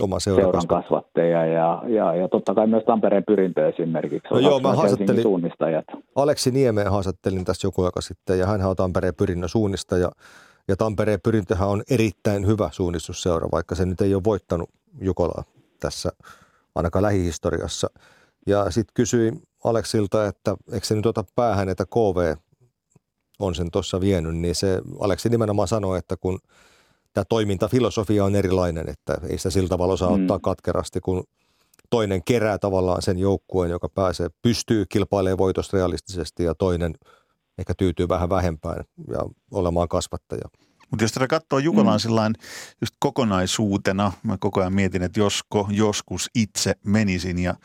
Oma 0.01 0.19
seuran 0.19 0.67
kasvatteja 0.67 1.45
ja, 1.45 1.83
ja, 1.87 2.15
ja 2.15 2.27
totta 2.27 2.55
kai 2.55 2.67
myös 2.67 2.83
Tampereen 2.83 3.23
pyrintö 3.27 3.67
esimerkiksi. 3.69 4.27
No 4.31 4.39
joo, 4.39 4.59
mä 4.59 4.73
haastattelin, 4.73 5.21
suunnistajat. 5.21 5.85
Aleksi 6.15 6.51
Niemeen 6.51 6.91
haastattelin 6.91 7.45
tässä 7.45 7.67
joku 7.67 7.83
aika 7.83 8.01
sitten 8.01 8.39
ja 8.39 8.45
hän 8.45 8.65
on 8.65 8.75
Tampereen 8.75 9.15
pyrinnön 9.15 9.49
suunnistaja. 9.49 10.11
Ja 10.67 10.75
Tampereen 10.75 11.21
pyrintöhän 11.21 11.69
on 11.69 11.83
erittäin 11.89 12.47
hyvä 12.47 12.69
suunnistusseura, 12.71 13.49
vaikka 13.51 13.75
se 13.75 13.85
nyt 13.85 14.01
ei 14.01 14.15
ole 14.15 14.23
voittanut 14.23 14.69
Jukolaa 15.01 15.43
tässä 15.79 16.11
ainakaan 16.75 17.03
lähihistoriassa. 17.03 17.89
Ja 18.47 18.71
sitten 18.71 18.93
kysyin 18.93 19.41
Aleksilta, 19.63 20.27
että 20.27 20.55
eikö 20.71 20.87
se 20.87 20.95
nyt 20.95 21.05
ota 21.05 21.23
päähän, 21.35 21.69
että 21.69 21.85
KV 21.85 22.35
on 23.39 23.55
sen 23.55 23.71
tuossa 23.71 24.01
vienyt, 24.01 24.35
niin 24.35 24.55
se 24.55 24.81
Aleksi 24.99 25.29
nimenomaan 25.29 25.67
sanoi, 25.67 25.97
että 25.97 26.17
kun 26.17 26.39
tämä 27.13 27.25
toimintafilosofia 27.29 28.25
on 28.25 28.35
erilainen, 28.35 28.89
että 28.89 29.17
ei 29.29 29.37
sitä 29.37 29.49
sillä 29.49 29.69
tavalla 29.69 29.93
osaa 29.93 30.17
mm. 30.17 30.21
ottaa 30.21 30.39
katkerasti, 30.39 30.99
kun 30.99 31.23
toinen 31.89 32.23
kerää 32.23 32.57
tavallaan 32.57 33.01
sen 33.01 33.19
joukkueen, 33.19 33.71
joka 33.71 33.89
pääsee, 33.89 34.29
pystyy 34.41 34.85
kilpailemaan 34.89 35.37
voitosta 35.37 35.77
realistisesti 35.77 36.43
ja 36.43 36.55
toinen 36.55 36.93
ehkä 37.57 37.73
tyytyy 37.77 38.09
vähän 38.09 38.29
vähempään 38.29 38.83
ja 39.07 39.19
olemaan 39.51 39.87
kasvattaja. 39.87 40.49
Mutta 40.93 41.03
jos 41.03 41.11
tätä 41.11 41.27
katsoo 41.27 41.59
Jukolaan 41.59 41.99
mm. 42.05 42.33
just 42.81 42.95
kokonaisuutena, 42.99 44.11
mä 44.23 44.37
koko 44.39 44.59
ajan 44.59 44.73
mietin, 44.73 45.03
että 45.03 45.19
josko 45.19 45.67
joskus 45.71 46.29
itse 46.35 46.75
menisin 46.85 47.39
ja 47.39 47.55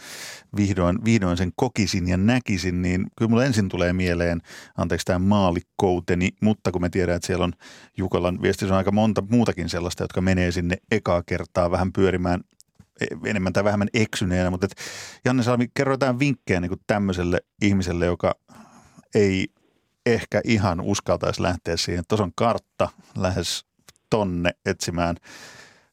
vihdoin, 0.56 1.04
vihdoin 1.04 1.36
sen 1.36 1.52
kokisin 1.56 2.08
ja 2.08 2.16
näkisin, 2.16 2.82
niin 2.82 3.06
kyllä 3.16 3.28
mulle 3.28 3.46
ensin 3.46 3.68
tulee 3.68 3.92
mieleen, 3.92 4.40
anteeksi 4.76 5.04
tämä 5.04 5.18
maalikkouteni, 5.18 6.30
mutta 6.42 6.72
kun 6.72 6.82
me 6.82 6.88
tiedän, 6.88 7.16
että 7.16 7.26
siellä 7.26 7.44
on 7.44 7.52
Jukolan 7.96 8.42
viestissä 8.42 8.74
on 8.74 8.78
aika 8.78 8.92
monta 8.92 9.22
muutakin 9.30 9.68
sellaista, 9.68 10.04
jotka 10.04 10.20
menee 10.20 10.52
sinne 10.52 10.76
ekaa 10.90 11.22
kertaa 11.26 11.70
vähän 11.70 11.92
pyörimään 11.92 12.40
e, 13.00 13.06
enemmän 13.24 13.52
tai 13.52 13.64
vähemmän 13.64 13.88
eksyneenä, 13.94 14.50
mutta 14.50 14.66
et 14.66 14.74
Janne 15.24 15.42
Salmi, 15.42 15.66
kerro 15.74 15.92
jotain 15.92 16.18
vinkkejä 16.18 16.60
niin 16.60 16.80
tämmöiselle 16.86 17.40
ihmiselle, 17.62 18.06
joka 18.06 18.34
ei 19.14 19.48
ehkä 20.14 20.40
ihan 20.44 20.80
uskaltaisi 20.80 21.42
lähteä 21.42 21.76
siihen. 21.76 22.04
Tuossa 22.08 22.24
on 22.24 22.32
kartta 22.34 22.88
lähes 23.18 23.64
tonne 24.10 24.50
etsimään 24.66 25.16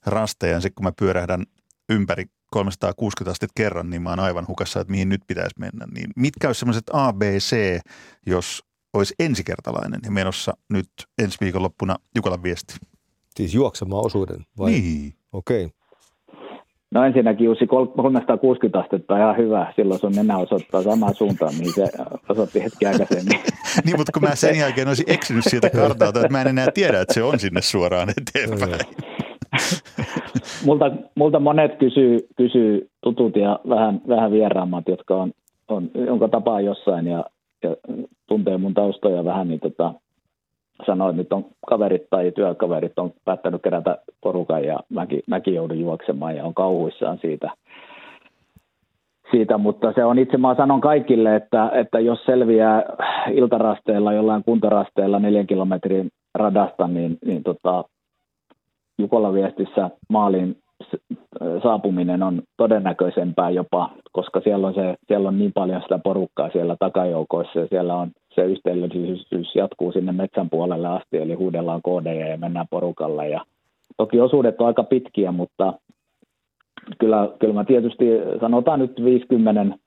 rasteja. 0.05 0.61
Sitten 0.61 0.75
kun 0.75 0.83
mä 0.85 0.91
pyörähdän 0.99 1.45
ympäri 1.89 2.25
360 2.51 3.31
astetta 3.31 3.53
kerran, 3.55 3.89
niin 3.89 4.01
mä 4.01 4.09
oon 4.09 4.19
aivan 4.19 4.47
hukassa, 4.47 4.79
että 4.79 4.91
mihin 4.91 5.09
nyt 5.09 5.21
pitäisi 5.27 5.55
mennä. 5.59 5.87
Niin 5.93 6.09
mitkä 6.15 6.47
olisi 6.47 6.59
semmoiset 6.59 6.83
A, 6.93 7.13
B, 7.13 7.21
C, 7.21 7.79
jos 8.25 8.63
olisi 8.93 9.15
ensikertalainen 9.19 9.99
ja 10.05 10.11
menossa 10.11 10.57
nyt 10.69 10.89
ensi 11.23 11.37
viikonloppuna 11.41 11.95
Jukalan 12.15 12.43
viesti? 12.43 12.75
Siis 13.35 13.53
juoksemaan 13.53 14.05
osuuden 14.05 14.45
vai? 14.57 14.71
Niin. 14.71 15.13
Okei. 15.31 15.65
Okay. 15.65 15.75
No 16.91 17.03
ensinnäkin 17.03 17.45
Jussi 17.45 17.67
360 17.67 18.79
astetta 18.79 19.13
on 19.13 19.19
ihan 19.19 19.37
hyvä. 19.37 19.73
Silloin 19.75 19.99
sun 19.99 20.11
nenä 20.11 20.37
osoittaa 20.37 20.83
samaan 20.83 21.15
suuntaan, 21.15 21.55
mihin 21.55 21.73
se 21.73 21.83
osoitti 22.29 22.63
hetki 22.63 22.85
aikaisemmin. 22.85 23.39
niin, 23.85 23.97
mutta 23.97 24.11
kun 24.11 24.21
mä 24.21 24.35
sen 24.35 24.57
jälkeen 24.59 24.87
olisin 24.87 25.09
eksynyt 25.09 25.43
sieltä 25.43 25.69
kartalta, 25.69 26.19
että 26.19 26.31
mä 26.31 26.41
en 26.41 26.47
enää 26.47 26.71
tiedä, 26.73 27.01
että 27.01 27.13
se 27.13 27.23
on 27.23 27.39
sinne 27.39 27.61
suoraan 27.61 28.09
eteenpäin. 28.09 28.79
multa, 30.65 30.91
multa 31.15 31.39
monet 31.39 31.75
kysyy, 31.79 32.27
kysyy 32.37 32.89
tutut 33.03 33.35
ja 33.35 33.59
vähän, 33.69 34.01
vähän 34.07 34.31
vieraammat, 34.31 34.87
jotka 34.87 35.15
on, 35.15 35.31
on 35.67 35.91
jonka 35.93 36.27
tapaa 36.27 36.61
jossain 36.61 37.07
ja, 37.07 37.25
ja 37.63 37.75
tuntee 38.27 38.57
mun 38.57 38.73
taustoja 38.73 39.25
vähän, 39.25 39.47
niin 39.47 39.59
tota, 39.59 39.93
sanoi, 40.85 41.09
että 41.09 41.21
nyt 41.21 41.33
on 41.33 41.45
kaverit 41.67 42.09
tai 42.09 42.31
työkaverit 42.31 42.99
on 42.99 43.13
päättänyt 43.25 43.61
kerätä 43.61 43.97
porukan 44.21 44.63
ja 44.63 44.79
mäkin, 44.89 45.23
mäkin 45.27 45.53
joudun 45.53 45.79
juoksemaan 45.79 46.35
ja 46.35 46.45
on 46.45 46.53
kauhuissaan 46.53 47.19
siitä. 47.21 47.51
Siitä. 49.31 49.57
Mutta 49.57 49.93
se 49.93 50.05
on 50.05 50.19
itse, 50.19 50.37
mä 50.37 50.55
sanon 50.55 50.81
kaikille, 50.81 51.35
että, 51.35 51.71
että 51.73 51.99
jos 51.99 52.19
selviää 52.25 52.83
iltarasteella, 53.33 54.13
jollain 54.13 54.43
kuntorasteella 54.43 55.19
neljän 55.19 55.47
kilometrin 55.47 56.09
radasta, 56.35 56.87
niin, 56.87 57.17
niin 57.25 57.43
tota, 57.43 57.83
Jukola 58.97 59.33
viestissä 59.33 59.89
maaliin 60.09 60.57
saapuminen 61.63 62.23
on 62.23 62.41
todennäköisempää 62.57 63.49
jopa, 63.49 63.89
koska 64.11 64.41
siellä 64.41 64.67
on, 64.67 64.73
se, 64.73 64.95
siellä 65.07 65.27
on 65.27 65.39
niin 65.39 65.51
paljon 65.53 65.81
sitä 65.81 65.99
porukkaa 66.03 66.49
siellä 66.49 66.75
takajoukoissa 66.79 67.59
ja 67.59 67.67
siellä 67.67 67.95
on 67.95 68.11
se 68.35 68.41
yhteisöllisyys 68.41 69.55
jatkuu 69.55 69.91
sinne 69.91 70.11
metsän 70.11 70.49
puolelle 70.49 70.87
asti, 70.87 71.17
eli 71.17 71.33
huudellaan 71.33 71.81
koodeja 71.83 72.27
ja 72.27 72.37
mennään 72.37 72.67
porukalla. 72.69 73.25
Ja 73.25 73.45
toki 73.97 74.21
osuudet 74.21 74.61
on 74.61 74.67
aika 74.67 74.83
pitkiä, 74.83 75.31
mutta 75.31 75.73
kyllä, 76.99 77.29
kyllä 77.39 77.53
mä 77.53 77.63
tietysti 77.63 78.05
sanotaan 78.39 78.79
nyt 78.79 79.03
50 79.03 79.77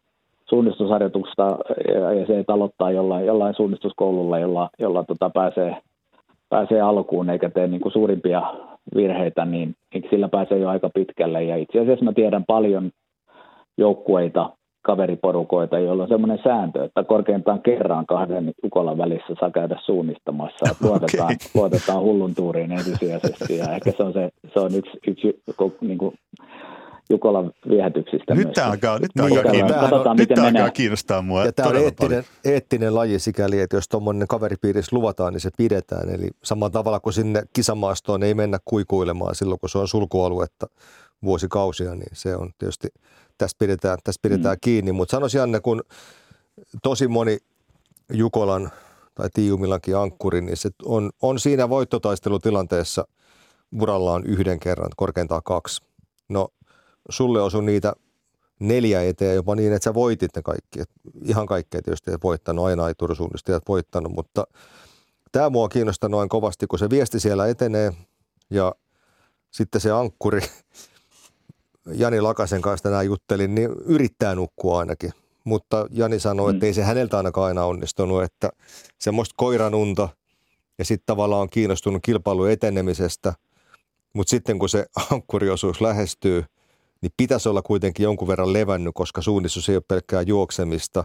suunnistusharjoitusta 0.49 1.59
ja, 1.95 2.13
ja 2.13 2.27
se 2.27 2.45
aloittaa 2.49 2.91
jollain, 2.91 3.27
jollain 3.27 3.55
suunnistuskoululla, 3.55 4.39
jolla, 4.39 4.71
jolla 4.79 5.05
tota 5.05 5.31
pääsee, 5.31 5.77
pääsee 6.49 6.81
alkuun 6.81 7.31
eikä 7.31 7.51
tee 7.51 7.67
niin 7.67 7.81
kuin 7.81 7.93
suurimpia 7.93 8.43
virheitä, 8.95 9.45
niin, 9.45 9.75
niin 9.95 10.05
sillä 10.11 10.29
pääsee 10.29 10.59
jo 10.59 10.69
aika 10.69 10.91
pitkälle. 10.95 11.45
Ja 11.45 11.57
itse 11.57 11.81
asiassa 11.81 12.05
mä 12.05 12.13
tiedän 12.13 12.45
paljon 12.47 12.91
joukkueita, 13.79 14.51
kaveriporukoita, 14.83 15.79
joilla 15.79 16.03
on 16.03 16.09
semmoinen 16.09 16.39
sääntö, 16.45 16.85
että 16.85 17.05
korkeintaan 17.05 17.63
kerran 17.63 18.07
kahden 18.07 18.53
ukolan 18.65 18.99
välissä 18.99 19.35
saa 19.41 19.51
käydä 19.51 19.79
suunnistamassa. 19.85 20.67
Että 20.71 20.87
luotetaan, 20.87 21.25
okay. 21.25 21.37
luotetaan 21.55 22.03
hullun 22.03 22.35
tuuriin 22.35 22.73
ensisijaisesti 22.73 23.57
ja 23.57 23.73
ehkä 23.75 23.93
se 23.97 24.03
on, 24.03 24.13
se, 24.13 24.31
se 24.55 24.61
on 24.61 24.75
yksi, 24.75 24.99
yksi 25.07 25.43
niin 25.81 25.99
kuin 25.99 26.15
Jukolan 27.11 27.53
viehätyksistä. 27.69 28.35
Nyt 28.35 28.53
tämä 28.53 28.71
alkaa, 28.71 28.99
nyt 28.99 29.11
tämä 29.17 29.29
alkaa, 29.29 29.53
kiinnostaa, 29.53 30.15
nyt 30.15 30.29
tämä 30.29 30.49
alkaa 30.49 30.71
kiinnostaa 30.71 31.23
mua 31.23 31.45
ja 31.45 31.53
tämä 31.53 31.69
on 31.69 31.77
eettinen, 31.77 32.25
eettinen 32.45 32.95
laji 32.95 33.19
sikäli, 33.19 33.61
että 33.61 33.77
jos 33.77 33.89
tuommoinen 33.89 34.29
kaveripiirissä 34.29 34.97
luvataan, 34.97 35.33
niin 35.33 35.41
se 35.41 35.51
pidetään. 35.57 36.11
Eli 36.11 36.29
samalla 36.45 36.71
tavalla 36.71 37.01
kuin 37.01 37.13
sinne 37.13 37.43
kisamaastoon 37.53 38.23
ei 38.23 38.35
mennä 38.35 38.59
kuikuilemaan 38.65 39.35
silloin, 39.35 39.61
kun 39.61 39.69
se 39.69 39.79
on 39.79 39.89
sulkualuetta 39.89 40.67
vuosikausia, 41.25 41.95
niin 41.95 42.11
se 42.13 42.37
on 42.37 42.51
tietysti, 42.59 42.89
tästä 43.39 43.59
pidetään, 43.59 43.99
tästä 44.05 44.23
pidetään 44.23 44.57
mm. 44.57 44.61
kiinni. 44.61 44.93
Mutta 44.93 45.11
sanoisin 45.11 45.39
Janne, 45.39 45.61
kun 45.61 45.83
tosi 46.83 47.09
moni 47.09 47.39
Jukolan 48.13 48.71
tai 49.15 49.29
Tiiumillakin 49.35 49.97
ankkuri, 49.97 50.41
niin 50.41 50.57
se 50.57 50.71
on, 50.85 51.11
on 51.23 51.39
siinä 51.39 51.69
voittotaistelutilanteessa 51.69 53.05
urallaan 53.81 54.25
yhden 54.25 54.61
kerran, 54.61 54.91
korkeintaan 54.97 55.43
kaksi. 55.45 55.83
No 56.29 56.49
sulle 57.09 57.43
osui 57.43 57.63
niitä 57.63 57.93
neljä 58.61 59.03
eteen 59.03 59.35
jopa 59.35 59.55
niin, 59.55 59.73
että 59.73 59.85
sä 59.85 59.95
voitit 59.95 60.37
ne 60.37 60.43
kaikki. 60.43 60.81
Et 60.81 60.91
ihan 61.25 61.47
kaikkea 61.47 61.83
tietysti 61.83 62.11
ei 62.11 62.17
voittanut, 62.23 62.67
aina 62.67 62.89
ei 62.89 62.95
tursuunnistajat 62.95 63.63
voittanut, 63.69 64.13
mutta 64.13 64.45
tämä 65.33 65.51
mua 65.51 65.69
kiinnostaa 65.69 66.09
noin 66.09 66.29
kovasti, 66.29 66.67
kun 66.67 66.79
se 66.79 66.91
viesti 66.91 67.21
siellä 67.21 67.47
etenee 67.47 67.93
ja 68.51 68.75
sitten 69.51 69.81
se 69.81 69.91
ankkuri, 69.91 70.41
Jani 71.95 72.21
Lakasen 72.21 72.63
kanssa 72.63 72.83
tänään 72.83 73.07
juttelin, 73.07 73.55
niin 73.55 73.71
yrittää 73.85 74.35
nukkua 74.35 74.79
ainakin. 74.79 75.13
Mutta 75.45 75.87
Jani 75.91 76.21
sanoi, 76.21 76.53
mm. 76.53 76.57
että 76.57 76.67
ei 76.67 76.75
se 76.75 76.83
häneltä 76.83 77.17
ainakaan 77.17 77.47
aina 77.47 77.65
onnistunut, 77.65 78.23
että 78.23 78.51
semmoista 78.99 79.35
koiranunta 79.37 80.09
ja 80.79 80.85
sitten 80.85 81.07
tavallaan 81.07 81.43
on 81.43 81.51
kiinnostunut 81.51 82.03
kilpailun 82.05 82.51
etenemisestä. 82.51 83.35
Mutta 84.13 84.31
sitten 84.31 84.59
kun 84.59 84.69
se 84.69 84.87
ankkuriosuus 85.13 85.81
lähestyy– 85.81 86.45
niin 87.03 87.13
pitäisi 87.17 87.49
olla 87.49 87.63
kuitenkin 87.63 88.05
jonkun 88.05 88.29
verran 88.29 88.53
levännyt, 88.53 88.95
koska 88.95 89.23
suunnistus 89.23 89.69
ei 89.69 89.77
ole 89.77 89.83
pelkkää 89.89 90.23
juoksemista. 90.23 91.05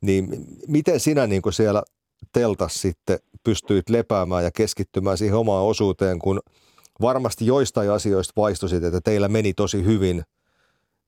Niin 0.00 0.46
miten 0.68 1.00
sinä 1.00 1.26
niin 1.26 1.42
kuin 1.42 1.52
siellä 1.52 1.82
teltas 2.32 2.80
sitten 2.82 3.18
pystyit 3.44 3.90
lepäämään 3.90 4.44
ja 4.44 4.50
keskittymään 4.50 5.18
siihen 5.18 5.36
omaan 5.36 5.64
osuuteen, 5.64 6.18
kun 6.18 6.40
varmasti 7.00 7.46
joistain 7.46 7.90
asioista 7.90 8.32
vaistosit, 8.36 8.84
että 8.84 9.00
teillä 9.00 9.28
meni 9.28 9.54
tosi 9.54 9.84
hyvin 9.84 10.22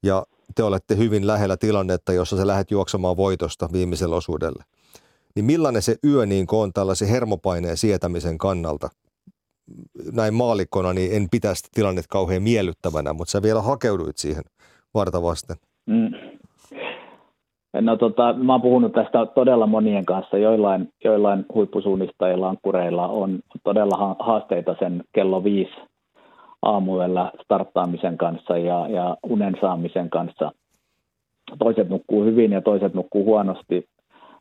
ja 0.02 0.26
te 0.54 0.62
olette 0.62 0.96
hyvin 0.96 1.26
lähellä 1.26 1.56
tilannetta, 1.56 2.12
jossa 2.12 2.36
sä 2.36 2.46
lähdet 2.46 2.70
juoksemaan 2.70 3.16
voitosta 3.16 3.68
viimeisellä 3.72 4.16
osuudelle. 4.16 4.64
Niin 5.34 5.44
millainen 5.44 5.82
se 5.82 5.96
yö 6.04 6.26
niin 6.26 6.46
on 6.52 6.72
tällaisen 6.72 7.08
hermopaineen 7.08 7.76
sietämisen 7.76 8.38
kannalta, 8.38 8.88
näin 10.12 10.34
maalikkona, 10.34 10.92
niin 10.92 11.16
en 11.16 11.28
pitä 11.30 11.54
sitä 11.54 11.68
tilannetta 11.74 12.12
kauhean 12.12 12.42
miellyttävänä, 12.42 13.12
mutta 13.12 13.30
sä 13.30 13.42
vielä 13.42 13.62
hakeuduit 13.62 14.16
siihen 14.16 14.44
varta 14.94 15.22
vasten. 15.22 15.56
Mm. 15.86 16.10
No 17.80 17.96
tota, 17.96 18.32
mä 18.32 18.52
oon 18.52 18.62
puhunut 18.62 18.92
tästä 18.92 19.26
todella 19.26 19.66
monien 19.66 20.04
kanssa. 20.04 20.38
Joillain, 20.38 20.88
joillain 21.04 21.44
huippusuunnistajilla, 21.54 22.48
ankkureilla 22.48 23.08
on 23.08 23.38
todella 23.64 24.16
haasteita 24.18 24.76
sen 24.78 25.04
kello 25.12 25.44
viisi 25.44 25.74
aamuyöllä 26.62 27.32
starttaamisen 27.44 28.18
kanssa 28.18 28.58
ja, 28.58 28.88
ja 28.88 29.16
unen 29.22 29.54
saamisen 29.60 30.10
kanssa. 30.10 30.52
Toiset 31.58 31.88
nukkuu 31.88 32.24
hyvin 32.24 32.52
ja 32.52 32.60
toiset 32.60 32.94
nukkuu 32.94 33.24
huonosti. 33.24 33.88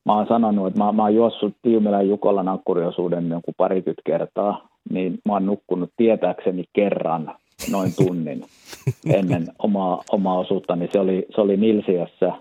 Mä 0.05 0.13
oon 0.13 0.27
sanonut, 0.27 0.67
että 0.67 0.79
mä, 0.83 0.91
mä 0.91 1.03
oon 1.03 1.15
juossut 1.15 1.53
Tiumelän 1.61 2.09
Jukolan 2.09 2.47
ankkuriosuuden 2.47 3.29
jonkun 3.29 3.53
parikymmentä 3.57 4.01
kertaa, 4.05 4.67
niin 4.89 5.19
mä 5.25 5.33
oon 5.33 5.45
nukkunut 5.45 5.89
tietääkseni 5.97 6.63
kerran 6.73 7.35
noin 7.71 7.91
tunnin 7.97 8.43
ennen 9.19 9.47
omaa, 9.59 10.03
omaa 10.11 10.39
osuuttani. 10.39 10.89
Se 10.91 10.99
oli, 10.99 11.25
se 11.35 11.41
oli 11.41 11.57
Nilsiässä 11.57 12.31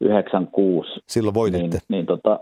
96. 0.00 0.90
Silloin 1.06 1.34
voititte. 1.34 1.68
Niin, 1.68 1.80
niin, 1.88 2.06
tota, 2.06 2.40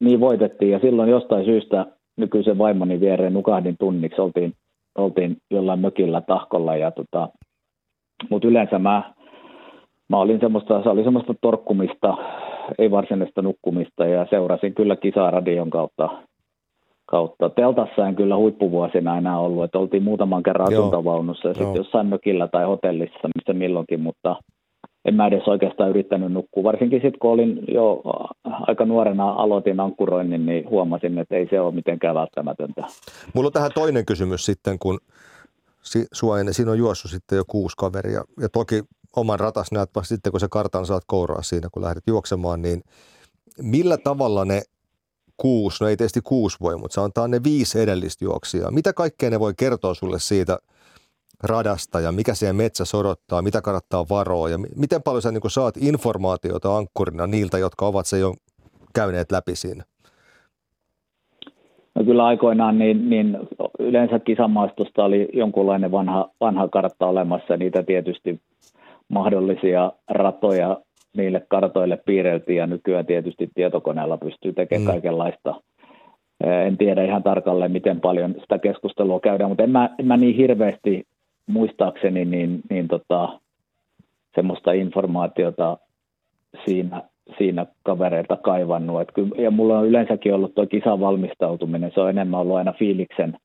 niin 0.00 0.20
voitettiin 0.20 0.72
ja 0.72 0.78
silloin 0.78 1.10
jostain 1.10 1.44
syystä 1.44 1.86
nykyisen 2.16 2.58
vaimoni 2.58 3.00
viereen 3.00 3.32
nukahdin 3.34 3.76
tunniksi. 3.78 4.20
Oltiin, 4.20 4.52
oltiin 4.94 5.36
jollain 5.50 5.80
mökillä 5.80 6.20
tahkolla 6.20 6.76
ja 6.76 6.90
tota, 6.90 7.28
mutta 8.30 8.48
yleensä 8.48 8.78
mä, 8.78 9.14
mä 10.08 10.16
olin 10.16 10.40
semmoista, 10.40 10.82
se 10.82 10.88
oli 10.88 11.04
semmoista 11.04 11.34
torkkumista, 11.40 12.16
ei 12.78 12.90
varsinaista 12.90 13.42
nukkumista 13.42 14.06
ja 14.06 14.26
seurasin 14.30 14.74
kyllä 14.74 14.96
kisaa 14.96 15.30
radion 15.30 15.70
kautta 15.70 16.08
kautta. 17.10 17.50
Teltassa 17.50 18.08
en 18.08 18.16
kyllä 18.16 18.36
huippuvuosina 18.36 19.18
enää 19.18 19.38
ollut, 19.38 19.64
että 19.64 19.78
oltiin 19.78 20.02
muutaman 20.02 20.42
kerran 20.42 20.72
asuntavaunussa 20.72 21.48
ja 21.48 21.54
sitten 21.54 21.76
jossain 21.76 22.06
mökillä 22.06 22.48
tai 22.48 22.64
hotellissa, 22.64 23.28
missä 23.34 23.52
milloinkin, 23.52 24.00
mutta 24.00 24.36
en 25.04 25.14
mä 25.14 25.26
edes 25.26 25.48
oikeastaan 25.48 25.90
yrittänyt 25.90 26.32
nukkua. 26.32 26.62
Varsinkin 26.62 27.00
sitten 27.00 27.18
kun 27.18 27.30
olin 27.30 27.60
jo 27.74 28.02
aika 28.44 28.84
nuorena 28.84 29.30
aloitin 29.30 29.80
ankkuroinnin, 29.80 30.46
niin 30.46 30.70
huomasin, 30.70 31.18
että 31.18 31.36
ei 31.36 31.48
se 31.50 31.60
ole 31.60 31.74
mitenkään 31.74 32.14
välttämätöntä. 32.14 32.82
Mulla 33.34 33.46
on 33.46 33.52
tähän 33.52 33.70
toinen 33.74 34.06
kysymys 34.06 34.46
sitten, 34.46 34.78
kun 34.78 34.98
sua 36.12 36.40
ennen, 36.40 36.54
siinä 36.54 36.70
on 36.70 36.78
juossut 36.78 37.10
sitten 37.10 37.36
jo 37.36 37.44
kuusi 37.48 37.76
kaveria 37.78 38.24
ja 38.40 38.48
toki 38.48 38.82
oman 39.16 39.40
ratas 39.40 39.72
näet 39.72 39.90
sitten, 40.02 40.32
kun 40.32 40.40
se 40.40 40.46
kartan 40.50 40.86
saat 40.86 41.02
kouraa 41.06 41.42
siinä, 41.42 41.68
kun 41.72 41.82
lähdet 41.82 42.04
juoksemaan, 42.06 42.62
niin 42.62 42.80
millä 43.62 43.96
tavalla 43.96 44.44
ne 44.44 44.62
kuusi, 45.38 45.84
no 45.84 45.90
ei 45.90 45.96
tietysti 45.96 46.20
kuusi 46.24 46.56
voi, 46.60 46.76
mutta 46.76 46.94
sanotaan 46.94 47.30
ne 47.30 47.40
viisi 47.44 47.80
edellistä 47.80 48.24
juoksijaa. 48.24 48.70
Mitä 48.70 48.92
kaikkea 48.92 49.30
ne 49.30 49.40
voi 49.40 49.52
kertoa 49.56 49.94
sulle 49.94 50.18
siitä 50.18 50.58
radasta 51.42 52.00
ja 52.00 52.12
mikä 52.12 52.34
siellä 52.34 52.52
metsässä 52.52 52.98
odottaa, 52.98 53.42
mitä 53.42 53.60
kannattaa 53.60 54.06
varoa 54.10 54.48
ja 54.48 54.58
miten 54.76 55.02
paljon 55.02 55.22
sä 55.22 55.32
niin 55.32 55.50
saat 55.50 55.76
informaatiota 55.76 56.76
ankkurina 56.76 57.26
niiltä, 57.26 57.58
jotka 57.58 57.86
ovat 57.86 58.06
se 58.06 58.18
jo 58.18 58.34
käyneet 58.94 59.32
läpi 59.32 59.56
siinä? 59.56 59.84
No 61.94 62.04
kyllä 62.04 62.26
aikoinaan 62.26 62.78
niin, 62.78 63.10
niin 63.10 63.38
yleensä 63.78 64.18
kisamaastosta 64.18 65.04
oli 65.04 65.28
jonkunlainen 65.32 65.92
vanha, 65.92 66.30
vanha 66.40 66.68
kartta 66.68 67.06
olemassa. 67.06 67.56
Niitä 67.56 67.82
tietysti 67.82 68.40
mahdollisia 69.08 69.92
ratoja 70.08 70.80
niille 71.18 71.42
kartoille 71.48 71.98
piirreltiin 72.06 72.56
ja 72.56 72.66
nykyään 72.66 73.06
tietysti 73.06 73.50
tietokoneella 73.54 74.16
pystyy 74.16 74.52
tekemään 74.52 74.86
mm. 74.86 74.90
kaikenlaista. 74.90 75.54
En 76.40 76.78
tiedä 76.78 77.04
ihan 77.04 77.22
tarkalleen, 77.22 77.72
miten 77.72 78.00
paljon 78.00 78.34
sitä 78.40 78.58
keskustelua 78.58 79.20
käydään, 79.20 79.50
mutta 79.50 79.62
en 79.62 79.70
mä, 79.70 79.90
en 79.98 80.06
mä 80.06 80.16
niin 80.16 80.36
hirveästi 80.36 81.04
muistaakseni 81.46 82.24
niin, 82.24 82.60
niin 82.70 82.88
tota, 82.88 83.40
semmoista 84.34 84.72
informaatiota 84.72 85.78
siinä, 86.64 87.02
siinä 87.38 87.66
kavereilta 87.82 88.36
kaivannut. 88.36 89.00
Et 89.00 89.08
kyllä, 89.14 89.42
ja 89.42 89.50
mulla 89.50 89.78
on 89.78 89.86
yleensäkin 89.86 90.34
ollut 90.34 90.54
tuo 90.54 90.66
kisan 90.66 91.00
valmistautuminen, 91.00 91.90
se 91.94 92.00
on 92.00 92.10
enemmän 92.10 92.40
ollut 92.40 92.56
aina 92.56 92.72
fiiliksen 92.72 93.38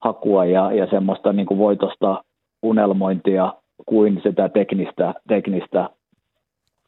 hakua 0.00 0.44
ja, 0.44 0.72
ja 0.72 0.86
semmoista 0.86 1.32
niin 1.32 1.46
kuin 1.46 1.58
voitosta 1.58 2.24
unelmointia 2.62 3.52
kuin 3.86 4.20
sitä 4.22 4.48
teknistä, 4.48 5.14
teknistä 5.28 5.90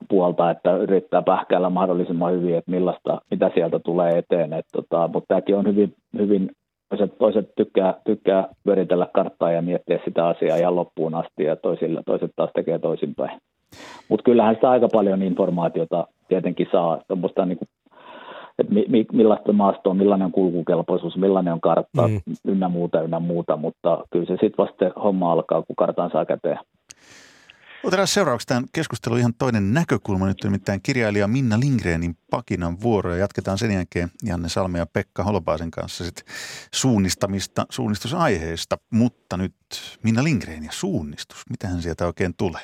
puolta, 0.09 0.51
että 0.51 0.77
yrittää 0.77 1.23
pähkäillä 1.23 1.71
mahdollisimman 1.71 2.33
hyvin, 2.33 2.57
että 2.57 2.71
millaista, 2.71 3.21
mitä 3.31 3.51
sieltä 3.55 3.79
tulee 3.79 4.19
eteen. 4.19 4.53
Et 4.53 4.67
tota, 4.73 5.09
mutta 5.09 5.29
tämäkin 5.29 5.57
on 5.57 5.67
hyvin, 5.67 5.95
hyvin 6.19 6.51
toiset, 6.89 7.19
toiset 7.19 7.55
tykkää, 7.57 7.95
tykkää 8.05 8.49
pyöritellä 8.65 9.07
karttaa 9.15 9.53
ja 9.53 9.63
miettiä 9.63 9.99
sitä 10.05 10.27
asiaa 10.27 10.57
ihan 10.57 10.77
loppuun 10.77 11.15
asti 11.15 11.45
ja 11.45 11.57
toisille, 11.57 12.03
toiset 12.07 12.31
taas 12.37 12.51
tekee 12.55 12.79
toisinpäin. 12.79 13.41
Mutta 14.09 14.25
kyllähän 14.25 14.55
sitä 14.55 14.71
aika 14.71 14.89
paljon 14.93 15.23
informaatiota 15.23 16.07
tietenkin 16.29 16.69
saa, 16.73 17.01
tuommoista 17.09 17.47
niin 17.47 17.59
kuin, 17.59 17.69
että 18.59 18.75
mi, 18.75 18.85
mi, 18.89 19.07
millaista 19.13 19.53
maastoa, 19.53 19.95
millainen 19.95 20.27
on 20.27 20.33
kulkukelpoisuus, 20.33 21.17
millainen 21.17 21.53
on 21.53 21.61
kartta, 21.61 22.09
mm. 22.09 22.21
ynnä 22.45 22.69
muuta, 22.69 23.03
ynnä 23.03 23.21
muuta, 23.21 23.57
mutta 23.57 24.05
kyllä 24.11 24.27
se 24.27 24.33
sitten 24.33 24.65
vasta 24.65 25.01
homma 25.01 25.33
alkaa, 25.33 25.63
kun 25.63 25.77
kartan 25.77 26.11
saa 26.11 26.25
käteen. 26.25 26.59
Otetaan 27.85 28.09
seuraavaksi 28.09 28.47
tämän 28.47 28.65
keskustelun 28.75 29.19
ihan 29.19 29.35
toinen 29.39 29.75
näkökulma 29.75 30.27
nyt, 30.27 30.45
nimittäin 30.45 30.81
kirjailija 30.83 31.29
Minna 31.29 31.61
Lindgrenin 31.61 32.17
pakinan 32.31 32.81
vuoro 32.83 33.11
ja 33.11 33.17
jatketaan 33.17 33.59
sen 33.59 33.71
jälkeen 33.71 34.09
Janne 34.23 34.49
Salme 34.49 34.79
ja 34.79 34.87
Pekka 34.93 35.23
Holpaasen 35.23 35.71
kanssa 35.71 36.05
sit 36.05 36.25
suunnistamista, 36.75 37.67
suunnistusaiheesta, 37.71 38.77
mutta 38.91 39.37
nyt 39.37 39.55
Minna 40.03 40.25
Lindgren 40.25 40.65
ja 40.65 40.73
suunnistus, 40.73 41.43
mitähän 41.51 41.83
sieltä 41.83 42.07
oikein 42.07 42.35
tulee? 42.37 42.63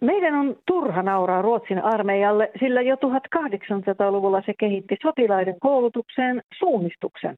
Meidän 0.00 0.34
on 0.34 0.56
turha 0.66 1.02
nauraa 1.02 1.42
Ruotsin 1.42 1.84
armeijalle, 1.84 2.50
sillä 2.60 2.82
jo 2.82 2.94
1800-luvulla 2.94 4.42
se 4.46 4.54
kehitti 4.60 4.96
sotilaiden 5.02 5.60
koulutukseen 5.60 6.42
suunnistuksen. 6.58 7.36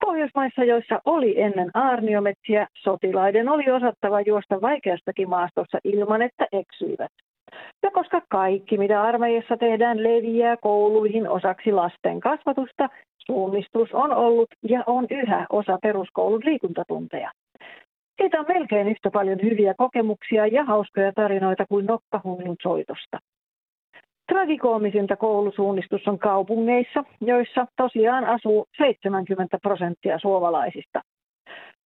Pohjoismaissa, 0.00 0.64
joissa 0.64 1.00
oli 1.04 1.40
ennen 1.40 1.70
aarniometsiä, 1.74 2.66
sotilaiden 2.74 3.48
oli 3.48 3.70
osattava 3.70 4.20
juosta 4.20 4.60
vaikeastakin 4.60 5.28
maastossa 5.28 5.78
ilman, 5.84 6.22
että 6.22 6.46
eksyivät. 6.52 7.12
Ja 7.82 7.90
koska 7.90 8.22
kaikki, 8.28 8.78
mitä 8.78 9.02
armeijassa 9.02 9.56
tehdään, 9.56 10.02
leviää 10.02 10.56
kouluihin 10.56 11.28
osaksi 11.28 11.72
lasten 11.72 12.20
kasvatusta, 12.20 12.88
suunnistus 13.18 13.92
on 13.92 14.12
ollut 14.12 14.48
ja 14.68 14.84
on 14.86 15.06
yhä 15.10 15.46
osa 15.50 15.78
peruskoulun 15.82 16.42
liikuntatunteja. 16.44 17.30
Siitä 18.22 18.40
on 18.40 18.46
melkein 18.48 18.88
yhtä 18.88 19.10
paljon 19.10 19.38
hyviä 19.42 19.74
kokemuksia 19.78 20.46
ja 20.46 20.64
hauskoja 20.64 21.12
tarinoita 21.12 21.64
kuin 21.68 21.86
nokkahunnun 21.86 22.56
soitosta. 22.62 23.18
Tragikoomisinta 24.30 25.16
koulusuunnistus 25.16 26.08
on 26.08 26.18
kaupungeissa, 26.18 27.04
joissa 27.20 27.66
tosiaan 27.76 28.24
asuu 28.24 28.66
70 28.78 29.58
prosenttia 29.62 30.18
suomalaisista. 30.18 31.00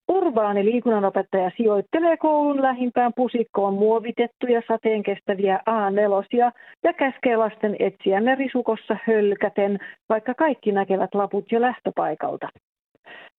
Urbaani 0.09 0.65
liikunnanopettaja 0.65 1.51
sijoittelee 1.57 2.17
koulun 2.17 2.63
lähimpään 2.63 3.13
pusikkoon 3.17 3.75
muovitettuja 3.75 4.63
sateenkestäviä 4.69 5.61
A4 5.71 6.53
ja 6.85 6.93
käskee 6.93 7.37
lasten 7.37 7.77
etsiä 7.79 8.21
ne 8.21 8.35
risukossa 8.35 8.97
hölkäten, 9.07 9.79
vaikka 10.09 10.35
kaikki 10.35 10.73
näkevät 10.73 11.15
laput 11.15 11.53
jo 11.53 11.61
lähtöpaikalta. 11.61 12.49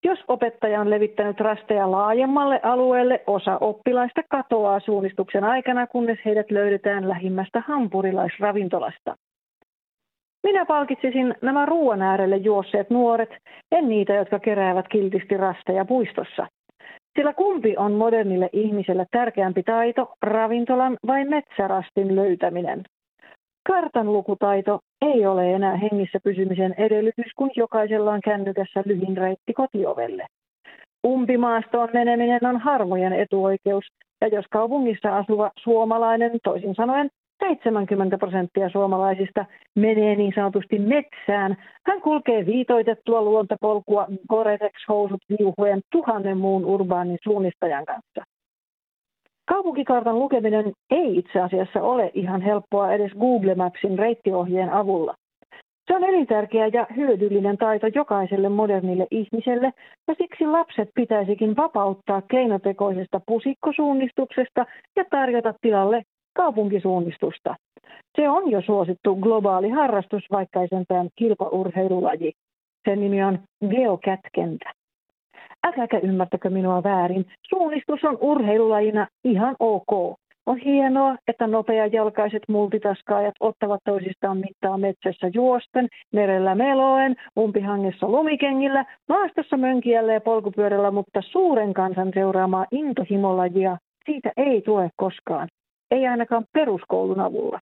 Jos 0.05 0.19
opettaja 0.27 0.81
on 0.81 0.89
levittänyt 0.89 1.39
rasteja 1.39 1.91
laajemmalle 1.91 2.59
alueelle, 2.63 3.23
osa 3.27 3.57
oppilaista 3.61 4.21
katoaa 4.29 4.79
suunnistuksen 4.79 5.43
aikana, 5.43 5.87
kunnes 5.87 6.19
heidät 6.25 6.51
löydetään 6.51 7.09
lähimmästä 7.09 7.63
hampurilaisravintolasta. 7.67 9.15
Minä 10.43 10.65
palkitsisin 10.65 11.35
nämä 11.41 11.65
ruoan 11.65 12.01
äärelle 12.01 12.37
juosseet 12.37 12.89
nuoret, 12.89 13.29
en 13.71 13.89
niitä, 13.89 14.13
jotka 14.13 14.39
keräävät 14.39 14.87
kiltisti 14.87 15.37
rasteja 15.37 15.85
puistossa. 15.85 16.47
Sillä 17.17 17.33
kumpi 17.33 17.77
on 17.77 17.91
modernille 17.91 18.49
ihmiselle 18.53 19.05
tärkeämpi 19.11 19.63
taito, 19.63 20.13
ravintolan 20.21 20.97
vai 21.07 21.25
metsärastin 21.25 22.15
löytäminen? 22.15 22.83
Kartan 23.67 24.13
lukutaito 24.13 24.79
ei 25.01 25.25
ole 25.25 25.53
enää 25.53 25.77
hengissä 25.77 26.19
pysymisen 26.23 26.75
edellytys, 26.77 27.31
kun 27.35 27.51
jokaisella 27.55 28.11
on 28.11 28.21
kännykässä 28.25 28.83
lyhin 28.85 29.17
reitti 29.17 29.53
kotiovelle. 29.53 30.25
Umpimaastoon 31.07 31.89
meneminen 31.93 32.45
on 32.45 32.57
harvojen 32.59 33.13
etuoikeus, 33.13 33.85
ja 34.21 34.27
jos 34.27 34.45
kaupungissa 34.51 35.17
asuva 35.17 35.51
suomalainen, 35.63 36.31
toisin 36.43 36.75
sanoen 36.75 37.09
70 37.39 38.17
prosenttia 38.17 38.69
suomalaisista 38.69 39.45
menee 39.75 40.15
niin 40.15 40.33
sanotusti 40.35 40.79
metsään. 40.79 41.57
Hän 41.87 42.01
kulkee 42.01 42.45
viitoitettua 42.45 43.21
luontopolkua 43.21 44.07
Goretex-housut 44.29 45.21
viuhuen 45.39 45.81
tuhannen 45.91 46.37
muun 46.37 46.65
urbaanin 46.65 47.17
suunnistajan 47.23 47.85
kanssa. 47.85 48.34
Kaupunkikartan 49.47 50.19
lukeminen 50.19 50.73
ei 50.91 51.17
itse 51.17 51.41
asiassa 51.41 51.81
ole 51.81 52.11
ihan 52.13 52.41
helppoa 52.41 52.91
edes 52.91 53.11
Google 53.19 53.55
Mapsin 53.55 53.99
reittiohjeen 53.99 54.69
avulla. 54.69 55.15
Se 55.87 55.95
on 55.95 56.03
elintärkeä 56.03 56.67
ja 56.67 56.87
hyödyllinen 56.95 57.57
taito 57.57 57.87
jokaiselle 57.87 58.49
modernille 58.49 59.07
ihmiselle, 59.11 59.73
ja 60.07 60.15
siksi 60.17 60.45
lapset 60.45 60.89
pitäisikin 60.95 61.55
vapauttaa 61.55 62.21
keinotekoisesta 62.21 63.21
pusikkosuunnistuksesta 63.27 64.65
ja 64.95 65.05
tarjota 65.09 65.53
tilalle 65.61 66.01
kaupunkisuunnistusta. 66.33 67.55
Se 68.15 68.29
on 68.29 68.51
jo 68.51 68.61
suosittu 68.61 69.15
globaali 69.15 69.69
harrastus, 69.69 70.23
vaikka 70.31 70.61
ei 70.61 70.67
kilpaurheilulaji. 71.15 72.31
Sen 72.89 72.99
nimi 72.99 73.23
on 73.23 73.39
geokätkentä. 73.69 74.71
Älkääkä 75.65 75.99
ymmärtäkö 76.03 76.49
minua 76.49 76.83
väärin. 76.83 77.25
Suunnistus 77.49 78.03
on 78.03 78.17
urheilulajina 78.21 79.07
ihan 79.23 79.55
ok. 79.59 80.19
On 80.45 80.57
hienoa, 80.57 81.15
että 81.27 81.47
nopeajalkaiset 81.47 82.43
multitaskaajat 82.47 83.33
ottavat 83.39 83.79
toisistaan 83.85 84.37
mittaa 84.37 84.77
metsässä 84.77 85.27
juosten, 85.33 85.87
merellä 86.13 86.55
meloen, 86.55 87.15
umpihangessa 87.39 88.07
lumikengillä, 88.07 88.85
maastossa 89.09 89.57
mönkijällä 89.57 90.13
ja 90.13 90.21
polkupyörällä, 90.21 90.91
mutta 90.91 91.21
suuren 91.21 91.73
kansan 91.73 92.11
seuraamaa 92.13 92.65
intohimolajia 92.71 93.77
siitä 94.05 94.31
ei 94.37 94.61
tule 94.61 94.89
koskaan. 94.95 95.47
Ei 95.91 96.07
ainakaan 96.07 96.45
peruskoulun 96.53 97.19
avulla. 97.19 97.59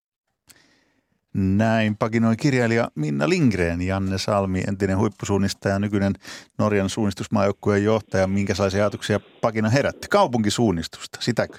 Näin 1.33 1.95
pakinoi 1.99 2.35
kirjailija 2.35 2.87
Minna 2.95 3.29
Lindgren, 3.29 3.81
Janne 3.81 4.17
Salmi, 4.17 4.61
entinen 4.67 4.97
huippusuunnistaja, 4.97 5.79
nykyinen 5.79 6.13
Norjan 6.59 6.89
suunnistusmaajoukkueen 6.89 7.83
johtaja. 7.83 8.27
Minkälaisia 8.27 8.83
ajatuksia 8.83 9.19
pakina 9.41 9.69
herätti? 9.69 10.07
Kaupunkisuunnistusta, 10.09 11.17
sitäkö? 11.21 11.57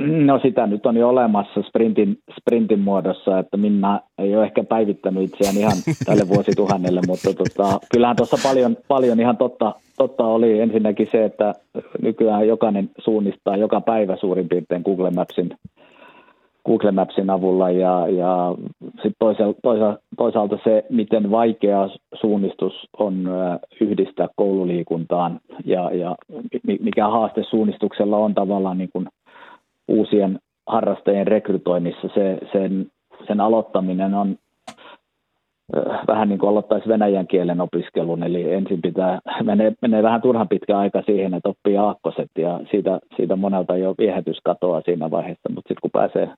No 0.00 0.40
sitä 0.42 0.66
nyt 0.66 0.86
on 0.86 0.96
jo 0.96 1.08
olemassa 1.08 1.62
sprintin, 1.62 2.18
sprintin 2.40 2.80
muodossa, 2.80 3.38
että 3.38 3.56
Minna 3.56 4.00
ei 4.18 4.36
ole 4.36 4.44
ehkä 4.44 4.64
päivittänyt 4.64 5.22
itseään 5.22 5.56
ihan 5.56 5.76
tälle 6.06 6.28
vuosituhannelle, 6.28 7.00
mutta 7.08 7.30
tota, 7.34 7.80
kyllähän 7.92 8.16
tuossa 8.16 8.38
paljon, 8.42 8.76
paljon 8.88 9.20
ihan 9.20 9.36
totta, 9.36 9.74
totta 9.96 10.24
oli 10.24 10.60
ensinnäkin 10.60 11.08
se, 11.12 11.24
että 11.24 11.52
nykyään 12.02 12.48
jokainen 12.48 12.90
suunnistaa 12.98 13.56
joka 13.56 13.80
päivä 13.80 14.16
suurin 14.16 14.48
piirtein 14.48 14.82
Google 14.82 15.10
Mapsin, 15.10 15.50
Google 16.66 16.92
Mapsin 16.92 17.30
avulla 17.30 17.70
ja, 17.70 18.08
ja 18.08 18.54
sit 19.02 19.12
toisaalta, 19.18 19.58
toisaalta, 19.62 19.98
toisaalta 20.16 20.58
se, 20.64 20.84
miten 20.90 21.30
vaikea 21.30 21.88
suunnistus 22.20 22.88
on 22.98 23.28
yhdistää 23.80 24.28
koululiikuntaan 24.36 25.40
ja, 25.64 25.90
ja 25.94 26.16
mikä 26.80 27.08
haaste 27.08 27.42
suunnistuksella 27.50 28.16
on 28.16 28.34
tavallaan 28.34 28.78
niin 28.78 28.90
kuin– 28.92 29.08
uusien 29.88 30.38
harrastajien 30.66 31.26
rekrytoinnissa. 31.26 32.08
Se, 32.14 32.38
sen, 32.52 32.86
sen 33.26 33.40
aloittaminen 33.40 34.14
on 34.14 34.36
vähän 36.06 36.28
niin 36.28 36.38
kuin 36.38 36.50
aloittaisi 36.50 36.88
venäjän 36.88 37.26
kielen 37.26 37.60
opiskelun, 37.60 38.22
eli 38.22 38.52
ensin 38.52 38.82
pitää, 38.82 39.20
menee, 39.42 39.72
menee 39.82 40.02
vähän 40.02 40.22
turhan 40.22 40.48
pitkä 40.48 40.78
aika 40.78 41.02
siihen, 41.02 41.34
että 41.34 41.48
oppii 41.48 41.76
aakkoset 41.76 42.30
ja 42.38 42.60
siitä, 42.70 42.98
siitä 43.16 43.36
monelta 43.36 43.76
jo 43.76 43.94
viehätys 43.98 44.40
katoaa 44.44 44.80
siinä 44.84 45.10
vaiheessa, 45.10 45.48
mutta 45.48 45.68
sitten 45.68 45.82
kun 45.82 45.90
pääsee, 45.90 46.28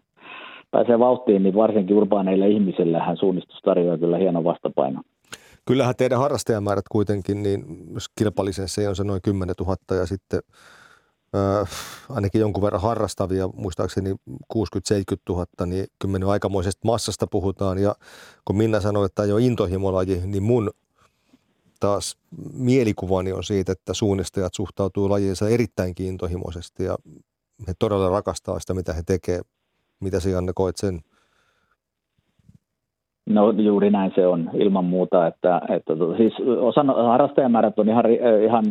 pääsee 0.70 0.98
vauhtiin, 0.98 1.42
niin 1.42 1.54
varsinkin 1.54 1.96
urbaaneille 1.96 2.48
ihmisille 2.48 2.98
hän 2.98 3.16
suunnistus 3.16 3.60
tarjoaa 3.64 3.98
kyllä 3.98 4.18
hieno 4.18 4.44
vastapaino. 4.44 5.02
Kyllähän 5.66 5.94
teidän 5.96 6.18
harrastajamäärät 6.18 6.84
kuitenkin, 6.90 7.42
niin 7.42 7.64
kilpallisen 8.18 8.68
se 8.68 8.88
on 8.88 8.96
se 8.96 9.04
noin 9.04 9.22
10 9.22 9.54
000 9.60 9.76
ja 10.00 10.06
sitten 10.06 10.40
äh, 11.34 11.68
ainakin 12.10 12.40
jonkun 12.40 12.62
verran 12.62 12.82
harrastavia, 12.82 13.48
muistaakseni 13.48 14.10
60-70 14.10 14.16
000, 15.28 15.46
niin 15.66 15.86
kyllä 15.98 16.30
aikamoisesta 16.30 16.88
massasta 16.88 17.26
puhutaan. 17.26 17.78
Ja 17.78 17.94
kun 18.44 18.56
Minna 18.56 18.80
sanoi, 18.80 19.06
että 19.06 19.22
tämä 19.22 19.34
ole 19.34 19.42
intohimolaji, 19.42 20.20
niin 20.26 20.42
mun 20.42 20.70
taas 21.80 22.16
mielikuvani 22.52 23.32
on 23.32 23.44
siitä, 23.44 23.72
että 23.72 23.94
suunnistajat 23.94 24.54
suhtautuu 24.54 25.10
lajiinsa 25.10 25.48
erittäin 25.48 25.94
kiintohimoisesti 25.94 26.84
ja 26.84 26.96
he 27.68 27.74
todella 27.78 28.10
rakastaa 28.10 28.58
sitä, 28.58 28.74
mitä 28.74 28.92
he 28.92 29.02
tekevät. 29.06 29.46
Mitä 30.00 30.20
se 30.20 30.30
Janne 30.30 30.52
koet 30.54 30.76
sen? 30.76 31.00
No 33.26 33.50
juuri 33.50 33.90
näin 33.90 34.12
se 34.14 34.26
on 34.26 34.50
ilman 34.54 34.84
muuta, 34.84 35.26
että, 35.26 35.60
että 35.68 35.96
tota, 35.96 36.16
siis 36.16 36.32
osa 36.60 36.84
harrastajamäärät 36.84 37.78
on 37.78 37.88
ihan, 37.88 38.04
ihan 38.44 38.64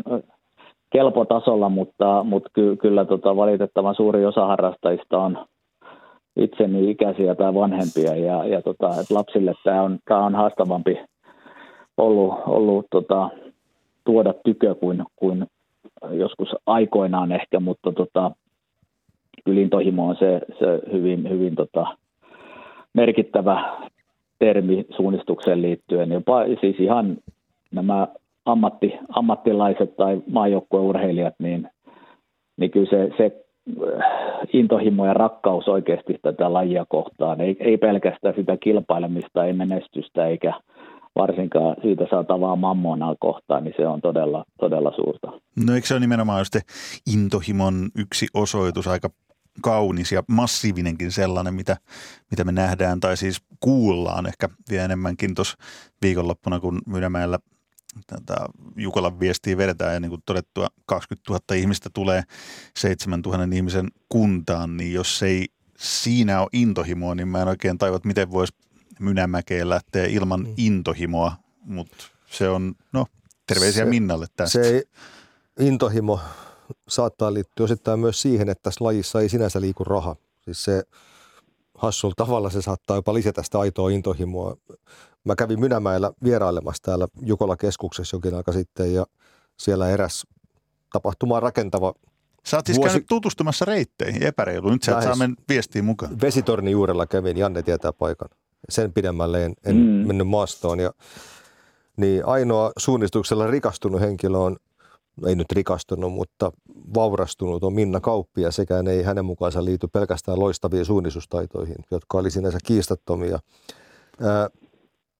kelpo 0.89 1.25
tasolla, 1.25 1.69
mutta, 1.69 2.23
mutta 2.23 2.49
ky, 2.53 2.75
kyllä 2.75 3.05
tota, 3.05 3.35
valitettavan 3.35 3.95
suuri 3.95 4.25
osa 4.25 4.45
harrastajista 4.45 5.17
on 5.17 5.45
itseni 6.35 6.91
ikäisiä 6.91 7.35
tai 7.35 7.53
vanhempia 7.53 8.15
ja, 8.15 8.45
ja 8.45 8.61
tota, 8.61 8.89
et 9.01 9.11
lapsille 9.11 9.53
tämä 9.63 9.81
on, 9.81 9.99
tämä 10.05 10.25
on 10.25 10.35
haastavampi 10.35 10.99
ollut, 11.97 12.33
ollut 12.45 12.85
tota, 12.91 13.29
tuoda 14.05 14.33
tykö 14.45 14.75
kuin, 14.75 15.03
kuin 15.15 15.47
joskus 16.11 16.49
aikoinaan 16.65 17.31
ehkä, 17.31 17.59
mutta 17.59 17.91
tota, 17.91 18.31
ylintohimo 19.45 20.07
on 20.07 20.15
se, 20.15 20.41
se 20.59 20.91
hyvin, 20.93 21.29
hyvin 21.29 21.55
tota, 21.55 21.97
merkittävä 22.93 23.77
termi 24.39 24.85
suunnistukseen 24.95 25.61
liittyen. 25.61 26.11
Jopa 26.11 26.45
siis 26.61 26.79
ihan 26.79 27.17
nämä 27.71 28.07
ammatti, 28.45 28.93
ammattilaiset 29.09 29.95
tai 29.95 30.21
maajoukkueurheilijat, 30.27 31.33
niin, 31.39 31.69
niin 32.57 32.71
kyllä 32.71 32.89
se, 32.89 33.09
se 33.17 33.45
äh, 33.97 34.03
intohimo 34.53 35.05
ja 35.05 35.13
rakkaus 35.13 35.67
oikeasti 35.67 36.19
tätä 36.21 36.53
lajia 36.53 36.85
kohtaan, 36.89 37.41
ei, 37.41 37.57
ei 37.59 37.77
pelkästään 37.77 38.35
sitä 38.35 38.57
kilpailemista, 38.57 39.45
ei 39.45 39.53
menestystä 39.53 40.27
eikä 40.27 40.53
varsinkaan 41.15 41.75
siitä 41.81 42.05
saatavaa 42.09 42.55
mammonaa 42.55 43.15
kohtaan, 43.19 43.63
niin 43.63 43.73
se 43.77 43.87
on 43.87 44.01
todella, 44.01 44.45
todella 44.59 44.91
suurta. 44.95 45.31
No 45.65 45.75
eikö 45.75 45.87
se 45.87 45.93
ole 45.93 45.99
nimenomaan 45.99 46.41
just 46.41 46.55
intohimon 47.13 47.73
yksi 47.97 48.27
osoitus, 48.33 48.87
aika 48.87 49.09
kaunis 49.61 50.11
ja 50.11 50.23
massiivinenkin 50.27 51.11
sellainen, 51.11 51.53
mitä, 51.53 51.77
mitä 52.31 52.43
me 52.43 52.51
nähdään 52.51 52.99
tai 52.99 53.17
siis 53.17 53.41
kuullaan 53.59 54.27
ehkä 54.27 54.49
vielä 54.69 54.85
enemmänkin 54.85 55.35
tuossa 55.35 55.57
viikonloppuna, 56.01 56.59
kun 56.59 56.81
Mynämäellä 56.85 57.39
tätä 58.07 58.35
Jukolan 58.75 59.19
viestiä 59.19 59.57
vedetään 59.57 59.93
ja 59.93 59.99
niin 59.99 60.09
kuin 60.09 60.21
todettua 60.25 60.67
20 60.85 61.31
000 61.31 61.55
ihmistä 61.55 61.89
tulee 61.93 62.23
7 62.77 63.21
000 63.21 63.43
ihmisen 63.53 63.87
kuntaan, 64.09 64.77
niin 64.77 64.93
jos 64.93 65.23
ei 65.23 65.47
siinä 65.77 66.41
ole 66.41 66.49
intohimoa, 66.53 67.15
niin 67.15 67.27
mä 67.27 67.41
en 67.41 67.47
oikein 67.47 67.77
tajua, 67.77 67.95
että 67.95 68.07
miten 68.07 68.31
voisi 68.31 68.53
Mynämäkeen 68.99 69.69
lähteä 69.69 70.05
ilman 70.05 70.39
mm. 70.39 70.53
intohimoa, 70.57 71.35
mutta 71.63 71.95
se 72.31 72.49
on, 72.49 72.75
no 72.93 73.05
terveisiä 73.47 73.83
se, 73.83 73.89
Minnalle 73.89 74.27
tästä. 74.35 74.63
Se 74.63 74.83
intohimo 75.59 76.19
saattaa 76.87 77.33
liittyä 77.33 77.63
osittain 77.63 77.99
myös 77.99 78.21
siihen, 78.21 78.49
että 78.49 78.63
tässä 78.63 78.85
lajissa 78.85 79.21
ei 79.21 79.29
sinänsä 79.29 79.61
liiku 79.61 79.83
raha. 79.83 80.15
Siis 80.41 80.63
se 80.63 80.83
hassulla 81.77 82.13
tavalla 82.17 82.49
se 82.49 82.61
saattaa 82.61 82.97
jopa 82.97 83.13
lisätä 83.13 83.43
sitä 83.43 83.59
aitoa 83.59 83.89
intohimoa. 83.89 84.57
Mä 85.23 85.35
kävin 85.35 85.59
Mynämäellä 85.59 86.11
vierailemassa 86.23 86.83
täällä 86.83 87.07
Jukola-keskuksessa 87.21 88.15
jokin 88.15 88.35
aika 88.35 88.51
sitten 88.51 88.93
ja 88.93 89.05
siellä 89.57 89.89
eräs 89.89 90.27
tapahtumaan 90.93 91.43
rakentava 91.43 91.93
Sä 92.45 92.57
oot 92.57 92.65
siis 92.65 92.77
vuosi... 92.77 92.89
käynyt 92.89 93.07
tutustumassa 93.07 93.65
reitteihin, 93.65 94.23
epäreilu. 94.23 94.69
Nyt 94.69 94.83
sä 94.83 94.97
et 94.97 95.03
saa 95.03 95.15
mennä 95.15 95.35
viestiin 95.49 95.85
mukaan. 95.85 96.21
Vesitorni 96.21 96.71
juurella 96.71 97.05
kävin, 97.05 97.37
Janne 97.37 97.63
tietää 97.63 97.93
paikan. 97.93 98.29
Sen 98.69 98.93
pidemmälle 98.93 99.45
en, 99.45 99.53
en 99.65 99.75
mm. 99.75 99.81
mennyt 99.81 100.27
maastoon. 100.27 100.79
Ja, 100.79 100.91
niin 101.97 102.25
ainoa 102.25 102.71
suunnistuksella 102.77 103.47
rikastunut 103.47 104.01
henkilö 104.01 104.37
on, 104.37 104.57
ei 105.27 105.35
nyt 105.35 105.51
rikastunut, 105.51 106.13
mutta 106.13 106.51
vaurastunut 106.93 107.63
on 107.63 107.73
Minna 107.73 107.99
Kauppia. 107.99 108.51
Sekään 108.51 108.87
ei 108.87 109.03
hänen 109.03 109.25
mukaansa 109.25 109.65
liity 109.65 109.87
pelkästään 109.87 110.39
loistaviin 110.39 110.85
suunnistustaitoihin, 110.85 111.75
jotka 111.91 112.17
oli 112.17 112.31
sinänsä 112.31 112.57
kiistattomia. 112.65 113.39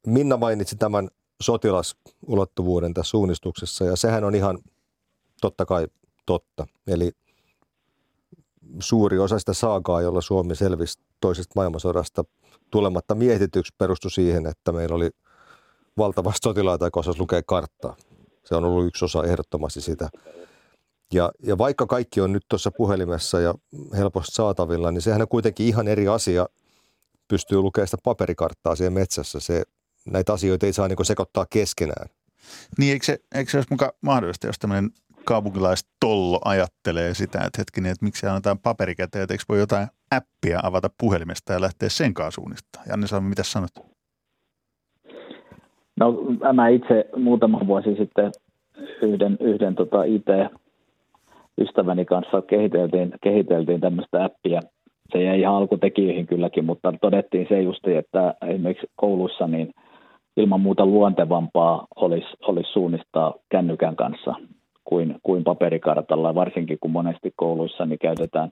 Minna 0.07 0.37
mainitsi 0.37 0.75
tämän 0.75 1.09
sotilasulottuvuuden 1.41 2.93
tässä 2.93 3.09
suunnistuksessa 3.09 3.85
ja 3.85 3.95
sehän 3.95 4.23
on 4.23 4.35
ihan 4.35 4.59
totta 5.41 5.65
kai 5.65 5.87
totta. 6.25 6.67
Eli 6.87 7.11
suuri 8.79 9.19
osa 9.19 9.39
sitä 9.39 9.53
saakaa, 9.53 10.01
jolla 10.01 10.21
Suomi 10.21 10.55
selvisi 10.55 10.99
toisesta 11.21 11.53
maailmansodasta 11.55 12.23
tulematta 12.71 13.15
mietityksi 13.15 13.73
perustui 13.77 14.11
siihen, 14.11 14.45
että 14.45 14.71
meillä 14.71 14.95
oli 14.95 15.09
valtavasti 15.97 16.39
sotilaita, 16.43 16.85
joka 16.85 16.99
osasi 16.99 17.19
lukea 17.19 17.41
karttaa. 17.45 17.95
Se 18.45 18.55
on 18.55 18.63
ollut 18.63 18.87
yksi 18.87 19.05
osa 19.05 19.23
ehdottomasti 19.23 19.81
sitä. 19.81 20.09
Ja, 21.13 21.31
ja 21.43 21.57
vaikka 21.57 21.85
kaikki 21.85 22.21
on 22.21 22.31
nyt 22.31 22.43
tuossa 22.49 22.71
puhelimessa 22.77 23.39
ja 23.39 23.53
helposti 23.97 24.35
saatavilla, 24.35 24.91
niin 24.91 25.01
sehän 25.01 25.21
on 25.21 25.27
kuitenkin 25.27 25.67
ihan 25.67 25.87
eri 25.87 26.07
asia 26.07 26.45
pystyy 27.27 27.57
lukemaan 27.57 27.87
sitä 27.87 27.97
paperikarttaa 28.03 28.75
siellä 28.75 28.99
metsässä. 28.99 29.39
Se 29.39 29.63
näitä 30.05 30.33
asioita 30.33 30.65
ei 30.65 30.73
saa 30.73 30.87
niin 30.87 31.05
sekoittaa 31.05 31.45
keskenään. 31.49 32.09
Niin, 32.77 32.93
eikö 32.93 33.05
se, 33.05 33.19
eikö 33.35 33.51
se 33.51 33.57
olisi 33.57 33.71
mukaan 33.71 33.91
mahdollista, 34.01 34.47
jos 34.47 34.59
tämmöinen 34.59 34.91
kaupunkilaistollo 35.25 36.41
ajattelee 36.45 37.13
sitä, 37.13 37.37
että 37.37 37.57
hetkinen, 37.57 37.91
että 37.91 38.05
miksi 38.05 38.25
annetaan 38.25 38.59
paperikäteen, 38.59 39.23
että 39.23 39.33
eikö 39.33 39.43
voi 39.49 39.59
jotain 39.59 39.87
appia 40.11 40.59
avata 40.63 40.89
puhelimesta 40.97 41.53
ja 41.53 41.61
lähteä 41.61 41.89
sen 41.89 42.13
kanssa 42.13 42.35
suunnistamaan. 42.35 42.89
Janne 42.89 43.07
Salmi, 43.07 43.29
mitä 43.29 43.43
sanot? 43.43 43.94
No 45.99 46.11
mä 46.53 46.67
itse 46.67 47.05
muutama 47.15 47.59
vuosi 47.67 47.95
sitten 47.95 48.31
yhden, 49.01 49.37
yhden 49.39 49.75
tota 49.75 50.03
IT-ystäväni 50.03 51.15
kanssa 52.05 52.41
kehiteltiin, 52.41 53.11
kehiteltiin 53.21 53.81
tämmöistä 53.81 54.23
appia, 54.23 54.61
se 55.11 55.23
jäi 55.23 55.39
ihan 55.39 55.55
alkutekijöihin 55.55 56.27
kylläkin, 56.27 56.65
mutta 56.65 56.93
todettiin 57.01 57.45
se 57.49 57.61
just, 57.61 57.87
että 57.87 58.33
esimerkiksi 58.47 58.87
koulussa 58.95 59.47
niin 59.47 59.73
ilman 60.37 60.61
muuta 60.61 60.85
luontevampaa 60.85 61.87
olisi, 61.95 62.27
olisi 62.47 62.71
suunnistaa 62.71 63.33
kännykän 63.49 63.95
kanssa 63.95 64.35
kuin, 64.83 65.15
kuin 65.23 65.43
paperikartalla, 65.43 66.35
varsinkin 66.35 66.77
kun 66.81 66.91
monesti 66.91 67.33
kouluissa 67.35 67.85
niin 67.85 67.99
käytetään 67.99 68.49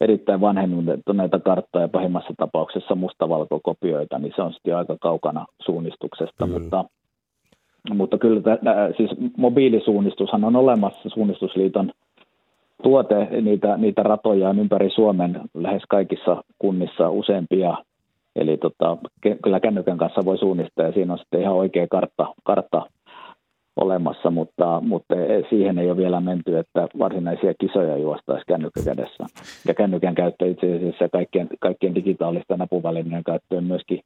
erittäin 0.00 0.40
vanhentuneita 0.40 1.40
karttoja 1.40 1.84
ja 1.84 1.88
pahimmassa 1.88 2.34
tapauksessa 2.36 2.94
mustavalkokopioita, 2.94 4.18
niin 4.18 4.32
se 4.36 4.42
on 4.42 4.52
sitten 4.52 4.76
aika 4.76 4.96
kaukana 5.00 5.46
suunnistuksesta, 5.62 6.46
mm. 6.46 6.52
mutta 6.52 6.84
mutta 7.94 8.18
kyllä 8.18 8.40
t- 8.40 8.96
siis 8.96 9.10
mobiilisuunnistushan 9.36 10.44
on 10.44 10.56
olemassa 10.56 11.08
suunnistusliiton 11.08 11.92
tuote, 12.82 13.28
niitä, 13.42 13.76
niitä 13.76 14.02
ratoja 14.02 14.48
on 14.48 14.58
ympäri 14.58 14.90
Suomen 14.90 15.40
lähes 15.54 15.82
kaikissa 15.88 16.44
kunnissa 16.58 17.10
useampia. 17.10 17.76
Eli 18.36 18.56
tota, 18.56 18.96
kyllä 19.42 19.60
kännykän 19.60 19.98
kanssa 19.98 20.24
voi 20.24 20.38
suunnistaa 20.38 20.86
ja 20.86 20.92
siinä 20.92 21.12
on 21.12 21.18
sitten 21.18 21.40
ihan 21.40 21.54
oikea 21.54 21.86
kartta, 21.90 22.26
kartta 22.44 22.82
olemassa, 23.80 24.30
mutta, 24.30 24.80
mutta 24.80 25.14
siihen 25.48 25.78
ei 25.78 25.90
ole 25.90 25.96
vielä 25.96 26.20
menty, 26.20 26.58
että 26.58 26.88
varsinaisia 26.98 27.54
kisoja 27.60 27.96
juostaisi 27.96 28.44
kännykkä 28.46 28.80
kädessä. 28.84 29.24
Ja 29.68 29.74
kännykän 29.74 30.14
käyttö 30.14 30.46
itse 30.46 30.76
asiassa 30.76 31.08
kaikkien, 31.08 31.48
kaikkien 31.60 31.94
digitaalisten 31.94 32.62
apuvälineiden 32.62 33.24
käyttö 33.24 33.56
on 33.56 33.64
myöskin 33.64 34.00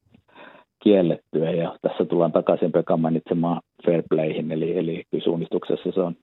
kiellettyä 0.83 1.51
ja 1.51 1.77
tässä 1.83 2.05
tullaan 2.05 2.33
takaisin 2.33 2.73
Pekan 2.73 3.01
mainitsemaan 3.01 3.63
fair 3.87 4.03
playhin, 4.11 4.53
eli, 4.53 4.79
eli 4.79 5.05
suunnistuksessa 5.25 5.93
se 5.95 6.01
on 6.01 6.17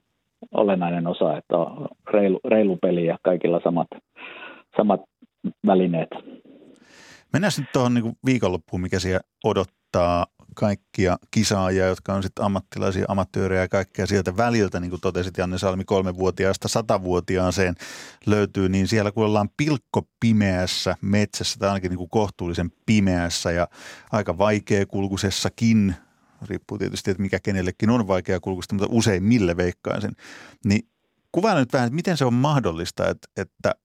olennainen 0.52 1.08
osa, 1.08 1.38
että 1.38 1.58
on 1.58 1.88
reilu, 2.14 2.40
reilu 2.46 2.78
peli 2.82 3.06
ja 3.06 3.18
kaikilla 3.24 3.62
samat, 3.64 3.88
samat 4.78 5.02
välineet. 5.66 6.10
Mennään 7.34 7.52
sitten 7.52 7.74
tuohon 7.74 7.94
niin 7.94 8.18
viikonloppuun, 8.26 8.82
mikä 8.82 9.00
siellä 9.00 9.20
odottaa 9.44 10.26
kaikkia 10.56 11.18
kisaajia, 11.32 11.88
jotka 11.88 12.14
on 12.14 12.24
sitten 12.24 12.46
ammattilaisia, 12.46 13.06
amatöörejä 13.08 13.62
ja 13.62 13.68
kaikkea 13.68 14.06
sieltä 14.06 14.38
väliltä, 14.38 14.80
niin 14.80 14.90
kuin 14.90 15.02
totesit 15.02 15.38
Janne 15.38 15.58
Salmi, 15.58 15.84
kolmevuotiaasta 15.84 16.68
satavuotiaaseen 16.68 17.76
löytyy, 18.26 18.70
niin 18.70 18.88
siellä 18.88 19.12
kun 19.12 19.26
ollaan 19.26 19.50
pilkko 19.58 20.08
pimeässä 20.20 20.96
metsässä 21.02 21.60
tai 21.60 21.70
ainakin 21.70 21.90
niin 21.90 21.98
kuin 21.98 22.10
kohtuullisen 22.10 22.72
pimeässä 22.86 23.52
ja 23.52 23.68
aika 24.12 24.38
vaikea 24.38 24.86
kulkusessakin, 24.86 25.96
riippuu 26.48 26.78
tietysti, 26.78 27.12
että 27.12 27.24
mikä 27.24 27.40
kenellekin 27.40 27.90
on 27.90 28.08
vaikea 28.08 28.40
kulkusta, 28.40 28.76
mutta 28.76 28.88
usein 28.92 29.24
mille 29.24 29.58
veikkaisin, 29.58 30.12
niin 30.66 30.90
kuvailla 31.32 31.60
nyt 31.60 31.74
vähän, 31.74 31.88
että 31.88 31.96
miten 31.96 32.18
se 32.18 32.26
on 32.26 32.34
mahdollista, 32.34 33.10
että, 33.10 33.28
että, 33.38 33.76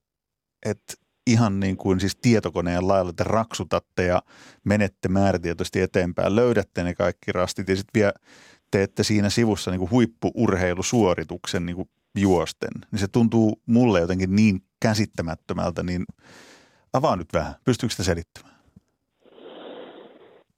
että 0.67 0.95
ihan 1.27 1.61
niin 1.61 1.77
kuin 1.77 2.01
siis 2.01 2.17
tietokoneen 2.17 2.89
lailla, 2.89 3.11
että 3.11 3.25
raksutatte 3.25 4.05
ja 4.05 4.23
menette 4.65 5.09
määrätietoisesti 5.09 5.81
eteenpäin, 5.81 6.37
löydätte 6.37 6.83
ne 6.83 6.95
kaikki 6.95 7.33
rastit 7.33 7.69
ja 7.69 7.77
sitten 7.77 8.01
vielä 8.01 8.13
teette 8.71 9.03
siinä 9.03 9.29
sivussa 9.29 9.71
niin 9.71 9.79
kuin 9.79 9.91
huippuurheilusuorituksen 9.91 11.67
niin 11.67 11.77
kuin 11.77 11.89
juosten. 12.19 12.71
Niin 12.93 13.01
se 13.01 13.09
tuntuu 13.09 13.61
mulle 13.67 14.01
jotenkin 14.01 14.37
niin 14.37 14.61
käsittämättömältä, 14.83 15.83
niin 15.83 16.05
avaa 16.93 17.17
nyt 17.17 17.29
vähän. 17.33 17.55
Pystyykö 17.65 17.91
sitä 17.91 18.03
selittämään? 18.03 18.55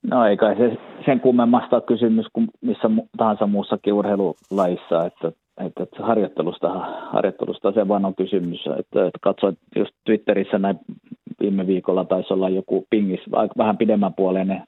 No 0.03 0.27
ei 0.27 0.37
kai 0.37 0.57
se 0.57 0.77
sen 1.05 1.21
kummemmasta 1.21 1.81
kysymys 1.81 2.27
kuin 2.33 2.49
missä 2.61 2.89
tahansa 3.17 3.47
muussakin 3.47 3.93
urheilulajissa, 3.93 5.07
että 5.07 5.33
että, 5.59 5.87
harjoittelusta, 6.03 6.69
harjoittelusta 7.13 7.73
se 7.73 7.89
vaan 7.89 8.05
on 8.05 8.15
kysymys. 8.15 8.67
Että, 8.67 9.07
että 9.07 9.19
katsoit 9.21 9.59
just 9.77 9.93
Twitterissä 10.05 10.59
näin 10.59 10.79
viime 11.41 11.67
viikolla 11.67 12.05
taisi 12.05 12.33
olla 12.33 12.49
joku 12.49 12.87
pingis, 12.91 13.21
vähän 13.59 13.77
pidemmän 13.77 14.15
puoleinen 14.15 14.63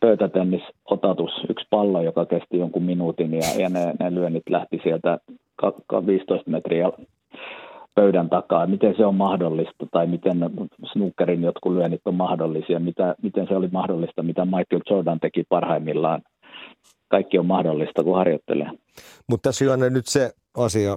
pöytätennisotatus, 0.00 1.30
yksi 1.50 1.66
pallo, 1.70 2.02
joka 2.02 2.26
kesti 2.26 2.58
jonkun 2.58 2.82
minuutin 2.82 3.34
ja, 3.34 3.62
ja 3.62 3.68
ne, 3.68 3.94
ne 4.00 4.14
lyönnit 4.14 4.42
lähti 4.50 4.80
sieltä 4.82 5.18
15 6.06 6.50
metriä 6.50 6.92
pöydän 7.94 8.28
takaa. 8.28 8.66
Miten 8.66 8.94
se 8.96 9.06
on 9.06 9.14
mahdollista 9.14 9.86
tai 9.90 10.06
miten 10.06 10.38
snookerin 10.92 11.42
jotkut 11.42 11.72
lyönnit 11.72 12.00
on 12.04 12.14
mahdollisia, 12.14 12.80
mitä, 12.80 13.14
miten 13.22 13.46
se 13.48 13.56
oli 13.56 13.68
mahdollista, 13.72 14.22
mitä 14.22 14.44
Michael 14.44 14.82
Jordan 14.90 15.20
teki 15.20 15.44
parhaimmillaan 15.48 16.22
kaikki 17.08 17.38
on 17.38 17.46
mahdollista, 17.46 18.04
kun 18.04 18.16
harjoittelee. 18.16 18.70
Mutta 19.26 19.48
tässä 19.48 19.72
on 19.72 19.80
nyt 19.80 20.06
se 20.06 20.32
asia, 20.54 20.96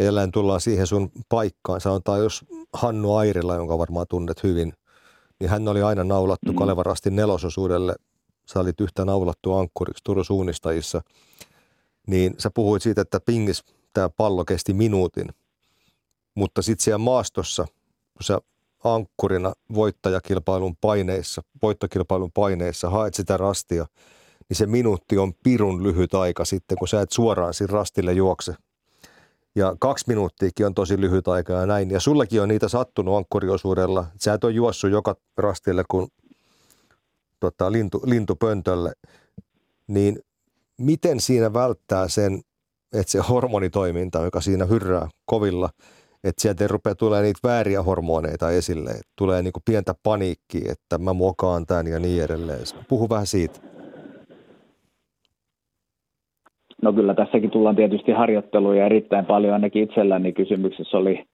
jälleen 0.00 0.32
tullaan 0.32 0.60
siihen 0.60 0.86
sun 0.86 1.10
paikkaan. 1.28 1.80
Sanotaan, 1.80 2.20
jos 2.20 2.44
Hannu 2.72 3.14
Airila, 3.14 3.54
jonka 3.54 3.78
varmaan 3.78 4.06
tunnet 4.08 4.42
hyvin, 4.42 4.72
niin 5.40 5.50
hän 5.50 5.68
oli 5.68 5.82
aina 5.82 6.04
naulattu 6.04 6.52
mm. 6.52 6.58
Kalevarastin 6.58 7.16
nelososuudelle. 7.16 7.94
Sä 8.52 8.60
olit 8.60 8.80
yhtä 8.80 9.04
naulattu 9.04 9.52
ankkuriksi 9.52 10.04
Turun 10.04 10.24
suunnistajissa. 10.24 11.00
Niin 12.06 12.34
sä 12.38 12.50
puhuit 12.54 12.82
siitä, 12.82 13.00
että 13.00 13.20
pingis 13.20 13.64
tämä 13.92 14.08
pallo 14.08 14.44
kesti 14.44 14.74
minuutin. 14.74 15.28
Mutta 16.34 16.62
sitten 16.62 16.84
siellä 16.84 16.98
maastossa, 16.98 17.64
kun 17.92 18.22
sä 18.22 18.38
ankkurina 18.84 19.52
voittajakilpailun 19.74 20.76
paineissa, 20.80 21.42
voittokilpailun 21.62 22.32
paineissa 22.32 22.90
haet 22.90 23.14
sitä 23.14 23.36
rastia– 23.36 23.86
niin 24.48 24.56
se 24.56 24.66
minuutti 24.66 25.18
on 25.18 25.32
pirun 25.42 25.82
lyhyt 25.82 26.14
aika 26.14 26.44
sitten, 26.44 26.78
kun 26.78 26.88
sä 26.88 27.00
et 27.00 27.12
suoraan 27.12 27.54
siinä 27.54 27.72
rastille 27.72 28.12
juokse. 28.12 28.54
Ja 29.54 29.76
kaksi 29.80 30.04
minuuttiakin 30.08 30.66
on 30.66 30.74
tosi 30.74 31.00
lyhyt 31.00 31.28
aika 31.28 31.52
ja 31.52 31.66
näin. 31.66 31.90
Ja 31.90 32.00
sullakin 32.00 32.42
on 32.42 32.48
niitä 32.48 32.68
sattunut 32.68 33.16
ankkuriosuudella. 33.16 34.06
Sä 34.20 34.34
et 34.34 34.44
ole 34.44 34.52
juossut 34.52 34.90
joka 34.90 35.16
rastille 35.36 35.84
kuin 35.90 36.08
tota, 37.40 37.72
lintu, 37.72 38.00
lintupöntölle. 38.04 38.92
Niin 39.86 40.18
miten 40.78 41.20
siinä 41.20 41.52
välttää 41.52 42.08
sen, 42.08 42.40
että 42.92 43.12
se 43.12 43.18
hormonitoiminta, 43.18 44.22
joka 44.22 44.40
siinä 44.40 44.64
hyrrää 44.64 45.08
kovilla, 45.26 45.70
että 46.24 46.42
sieltä 46.42 46.64
ei 46.64 46.68
rupea 46.68 46.94
tulee 46.94 47.22
niitä 47.22 47.40
vääriä 47.44 47.82
hormoneita 47.82 48.50
esille. 48.50 49.00
Tulee 49.16 49.42
niinku 49.42 49.60
pientä 49.64 49.94
paniikkiä, 50.02 50.72
että 50.72 50.98
mä 50.98 51.12
muokaan 51.12 51.66
tämän 51.66 51.86
ja 51.86 51.98
niin 51.98 52.22
edelleen. 52.22 52.60
Puhu 52.88 53.08
vähän 53.08 53.26
siitä. 53.26 53.73
No 56.82 56.92
kyllä 56.92 57.14
tässäkin 57.14 57.50
tullaan 57.50 57.76
tietysti 57.76 58.12
harjoitteluja 58.12 58.86
erittäin 58.86 59.26
paljon. 59.26 59.52
Ainakin 59.52 59.82
itselläni 59.82 60.32
kysymyksessä 60.32 60.98
oli, 60.98 61.24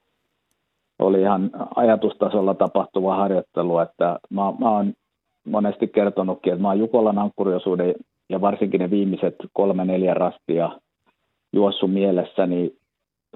oli 0.99 1.21
ihan 1.21 1.51
ajatustasolla 1.77 2.55
tapahtuva 2.55 3.17
harjoittelu, 3.17 3.79
että 3.79 4.19
mä, 4.31 4.53
mä 4.61 4.71
oon 4.71 4.93
monesti 5.47 5.89
kertonutkin, 5.89 6.53
että 6.53 6.63
mä 6.63 6.69
oon 6.69 6.79
Jukolan 6.79 7.19
ankkuriosuuden 7.19 7.95
ja 8.29 8.41
varsinkin 8.41 8.81
ne 8.81 8.91
viimeiset 8.91 9.35
kolme 9.53 9.85
neljä 9.85 10.15
rastia 10.15 10.71
juossut 11.53 11.93
mielessäni 11.93 12.73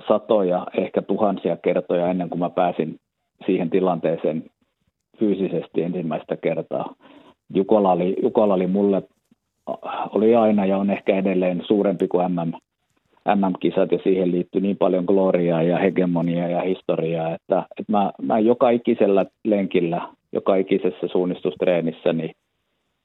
satoja, 0.08 0.66
ehkä 0.78 1.02
tuhansia 1.02 1.56
kertoja 1.56 2.08
ennen 2.10 2.28
kuin 2.28 2.38
mä 2.38 2.50
pääsin 2.50 3.00
siihen 3.46 3.70
tilanteeseen 3.70 4.44
fyysisesti 5.18 5.82
ensimmäistä 5.82 6.36
kertaa. 6.36 6.94
Jukola 7.54 7.92
oli, 7.92 8.16
Jukola 8.22 8.54
oli 8.54 8.66
mulle 8.66 9.02
oli 10.10 10.34
aina 10.34 10.66
ja 10.66 10.78
on 10.78 10.90
ehkä 10.90 11.16
edelleen 11.16 11.62
suurempi 11.66 12.08
kuin 12.08 12.32
MM, 12.32 12.52
MM-kisat 13.34 13.92
ja 13.92 13.98
siihen 14.02 14.30
liittyy 14.30 14.60
niin 14.60 14.76
paljon 14.76 15.04
gloriaa 15.04 15.62
ja 15.62 15.78
hegemoniaa 15.78 16.48
ja 16.48 16.60
historiaa, 16.60 17.34
että, 17.34 17.66
että 17.80 17.92
mä, 17.92 18.12
mä 18.22 18.38
joka 18.38 18.70
ikisellä 18.70 19.26
lenkillä, 19.44 20.08
joka 20.32 20.56
ikisessä 20.56 21.08
suunnistustreenissä, 21.12 22.12
niin 22.12 22.30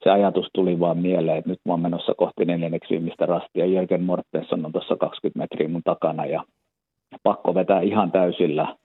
se 0.04 0.10
ajatus 0.10 0.48
tuli 0.54 0.80
vaan 0.80 0.98
mieleen, 0.98 1.38
että 1.38 1.50
nyt 1.50 1.58
mä 1.64 1.72
oon 1.72 1.80
menossa 1.80 2.14
kohti 2.16 2.44
neljänneksi 2.44 2.90
viimeistä 2.90 3.26
rastia. 3.26 3.66
Jörgen 3.66 4.02
Mortensen 4.02 4.66
on 4.66 4.72
tuossa 4.72 4.96
20 4.96 5.38
metriä 5.38 5.68
mun 5.68 5.82
takana 5.84 6.26
ja 6.26 6.44
pakko 7.22 7.54
vetää 7.54 7.80
ihan 7.80 8.12
täysillä 8.12 8.76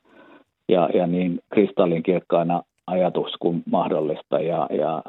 ja, 0.69 0.89
ja 0.93 1.07
niin 1.07 1.39
kristallinkirkkaana 1.53 2.61
ajatus 2.88 3.31
kuin 3.39 3.63
mahdollista. 3.71 4.39
Ja, 4.39 4.67
ja 4.71 5.03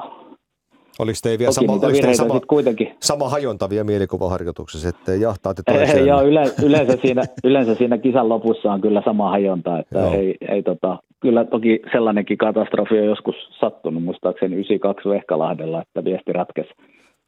Oliko 0.99 1.19
teillä 1.23 1.39
vielä 1.39 1.53
sama, 1.53 1.73
oliko 1.73 1.89
teillä 1.89 2.15
sama, 2.15 2.41
kuitenkin. 2.41 2.95
sama 3.01 3.29
hajontavia 3.29 3.85
mielikuvaharjoituksessa, 3.85 4.89
että 4.89 5.15
jahtaatte 5.15 5.63
toiseen? 5.73 6.07
Joo, 6.07 6.23
yle, 6.23 6.45
yleensä, 6.65 6.99
siinä, 7.03 7.23
yleensä 7.45 7.75
siinä 7.75 7.99
kisan 7.99 8.29
lopussa 8.29 8.73
on 8.73 8.81
kyllä 8.81 9.03
sama 9.05 9.31
hajonta, 9.31 9.79
että 9.79 10.11
ei, 10.11 10.35
ei 10.49 10.63
tota, 10.63 10.99
kyllä 11.21 11.45
toki 11.45 11.83
sellainenkin 11.93 12.39
katastrofi 12.39 12.99
on 12.99 13.07
joskus 13.07 13.35
sattunut, 13.61 14.03
muistaakseni 14.03 14.55
92 14.55 15.09
Vehkalahdella, 15.09 15.83
että 15.83 16.05
viesti 16.05 16.33
ratkesi. 16.33 16.71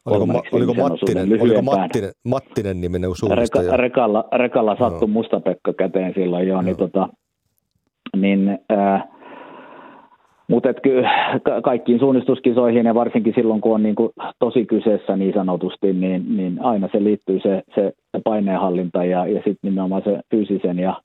Oliko, 0.06 0.26
ma, 0.26 0.42
oliko, 0.52 0.74
Mattinen, 0.74 1.42
oliko 1.42 1.62
Mattinen, 1.62 2.10
Mattinen 2.24 2.80
niminen? 2.80 3.10
Reka, 3.34 3.76
rekalla, 3.76 4.24
rekalla 4.36 4.76
sattui 4.78 5.08
no. 5.08 5.12
Mustapekka 5.12 5.72
käteen 5.72 6.14
silloin 6.14 6.48
jo, 6.48 6.62
niin, 6.62 6.76
tota, 6.76 7.08
niin 8.16 8.58
äh, 8.72 9.04
mutta 10.48 10.68
ka- 11.42 11.62
kaikkiin 11.62 11.98
suunnistuskisoihin 11.98 12.86
ja 12.86 12.94
varsinkin 12.94 13.32
silloin, 13.36 13.60
kun 13.60 13.74
on 13.74 13.82
niin 13.82 13.94
kuin 13.94 14.10
tosi 14.38 14.66
kyseessä 14.66 15.16
niin 15.16 15.34
sanotusti, 15.34 15.92
niin, 15.92 16.36
niin 16.36 16.58
aina 16.62 16.88
se 16.92 17.04
liittyy 17.04 17.40
se, 17.40 17.62
se 17.74 17.92
paineenhallinta 18.24 19.04
ja, 19.04 19.26
ja 19.26 19.36
sitten 19.36 19.58
nimenomaan 19.62 20.02
se 20.02 20.20
fyysisen 20.30 20.78
ja 20.78 21.02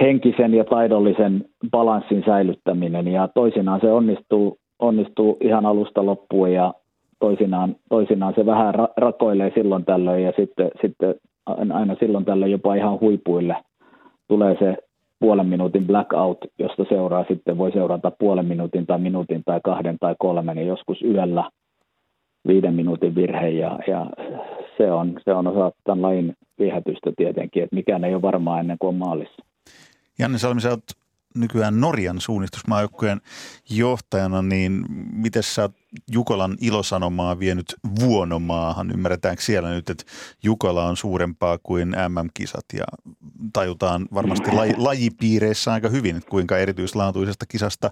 henkisen 0.00 0.54
ja 0.54 0.64
taidollisen 0.64 1.44
balanssin 1.70 2.22
säilyttäminen. 2.26 3.08
Ja 3.08 3.28
toisinaan 3.28 3.80
se 3.80 3.92
onnistuu, 3.92 4.58
onnistuu 4.78 5.36
ihan 5.40 5.66
alusta 5.66 6.06
loppuun 6.06 6.52
ja 6.52 6.74
toisinaan, 7.18 7.76
toisinaan 7.88 8.34
se 8.34 8.46
vähän 8.46 8.74
ra- 8.74 8.92
rakoilee 8.96 9.52
silloin 9.54 9.84
tällöin 9.84 10.24
ja 10.24 10.32
sitten, 10.36 10.70
sitten 10.80 11.14
aina 11.72 11.96
silloin 12.00 12.24
tällöin 12.24 12.52
jopa 12.52 12.74
ihan 12.74 13.00
huipuille 13.00 13.56
tulee 14.28 14.56
se 14.58 14.76
puolen 15.20 15.46
minuutin 15.46 15.86
blackout, 15.86 16.38
josta 16.58 16.84
seuraa 16.88 17.24
sitten, 17.28 17.58
voi 17.58 17.72
seurata 17.72 18.10
puolen 18.18 18.46
minuutin 18.46 18.86
tai 18.86 18.98
minuutin 18.98 19.42
tai 19.44 19.60
kahden 19.64 19.96
tai 20.00 20.14
kolmen 20.18 20.58
ja 20.58 20.64
joskus 20.64 21.02
yöllä 21.02 21.50
viiden 22.48 22.74
minuutin 22.74 23.14
virhe 23.14 23.48
ja, 23.48 23.78
ja 23.86 24.06
se, 24.76 24.92
on, 24.92 25.20
se 25.24 25.32
on 25.32 25.46
osa 25.46 25.72
tämän 25.84 26.02
lajin 26.02 26.34
viehätystä 26.58 27.12
tietenkin, 27.16 27.62
että 27.62 27.76
mikään 27.76 28.04
ei 28.04 28.14
ole 28.14 28.22
varmaa 28.22 28.60
ennen 28.60 28.76
kuin 28.78 28.88
on 28.88 28.94
maalissa. 28.94 29.44
Janne 30.18 30.38
Salmi, 30.38 30.60
sä 30.60 30.70
oot 30.70 30.82
nykyään 31.34 31.80
Norjan 31.80 32.20
suunnistusmaajoukkueen 32.20 33.20
johtajana, 33.70 34.42
niin 34.42 34.84
miten 35.12 35.42
sä 35.42 35.62
oot 35.62 35.72
Jukolan 36.12 36.56
ilosanomaa 36.60 37.38
vienyt 37.38 37.74
Vuonomaahan? 38.00 38.90
Ymmärretäänkö 38.90 39.42
siellä 39.42 39.70
nyt, 39.70 39.90
että 39.90 40.04
Jukola 40.42 40.84
on 40.84 40.96
suurempaa 40.96 41.58
kuin 41.62 41.88
MM-kisat 41.88 42.64
ja 42.72 42.84
tajutaan 43.52 44.06
varmasti 44.14 44.52
laji, 44.52 44.74
lajipiireissä 44.76 45.72
aika 45.72 45.88
hyvin, 45.88 46.16
että 46.16 46.30
kuinka 46.30 46.58
erityislaatuisesta 46.58 47.46
kisasta, 47.46 47.90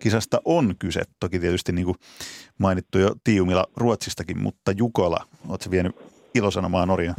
kisasta 0.00 0.40
on 0.44 0.74
kyse. 0.78 1.02
Toki 1.20 1.38
tietysti 1.38 1.72
niin 1.72 1.84
kuin 1.84 1.96
mainittu 2.58 2.98
jo 2.98 3.10
Tiumila 3.24 3.64
Ruotsistakin, 3.76 4.42
mutta 4.42 4.72
Jukola, 4.76 5.18
ootko 5.48 5.70
vienyt 5.70 5.96
ilosanomaa 6.34 6.86
Norjaan? 6.86 7.16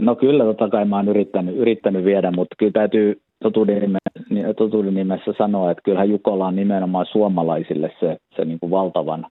No 0.00 0.16
kyllä, 0.16 0.44
totta 0.44 0.68
kai 0.68 0.84
mä 0.84 0.96
oon 0.96 1.08
yrittänyt, 1.08 1.56
yrittänyt 1.56 2.04
viedä, 2.04 2.30
mutta 2.30 2.56
kyllä 2.58 2.72
täytyy 2.72 3.22
totuuden, 3.42 3.80
nimessä, 3.80 4.54
totuuden 4.54 4.94
nimessä 4.94 5.32
sanoa, 5.38 5.70
että 5.70 5.82
kyllähän 5.84 6.10
Jukola 6.10 6.46
on 6.46 6.56
nimenomaan 6.56 7.06
suomalaisille 7.12 7.92
se, 8.00 8.16
se 8.36 8.44
niin 8.44 8.60
kuin 8.60 8.70
valtavan 8.70 9.26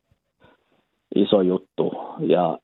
iso 1.15 1.41
juttu. 1.41 1.93
Ja 2.19 2.57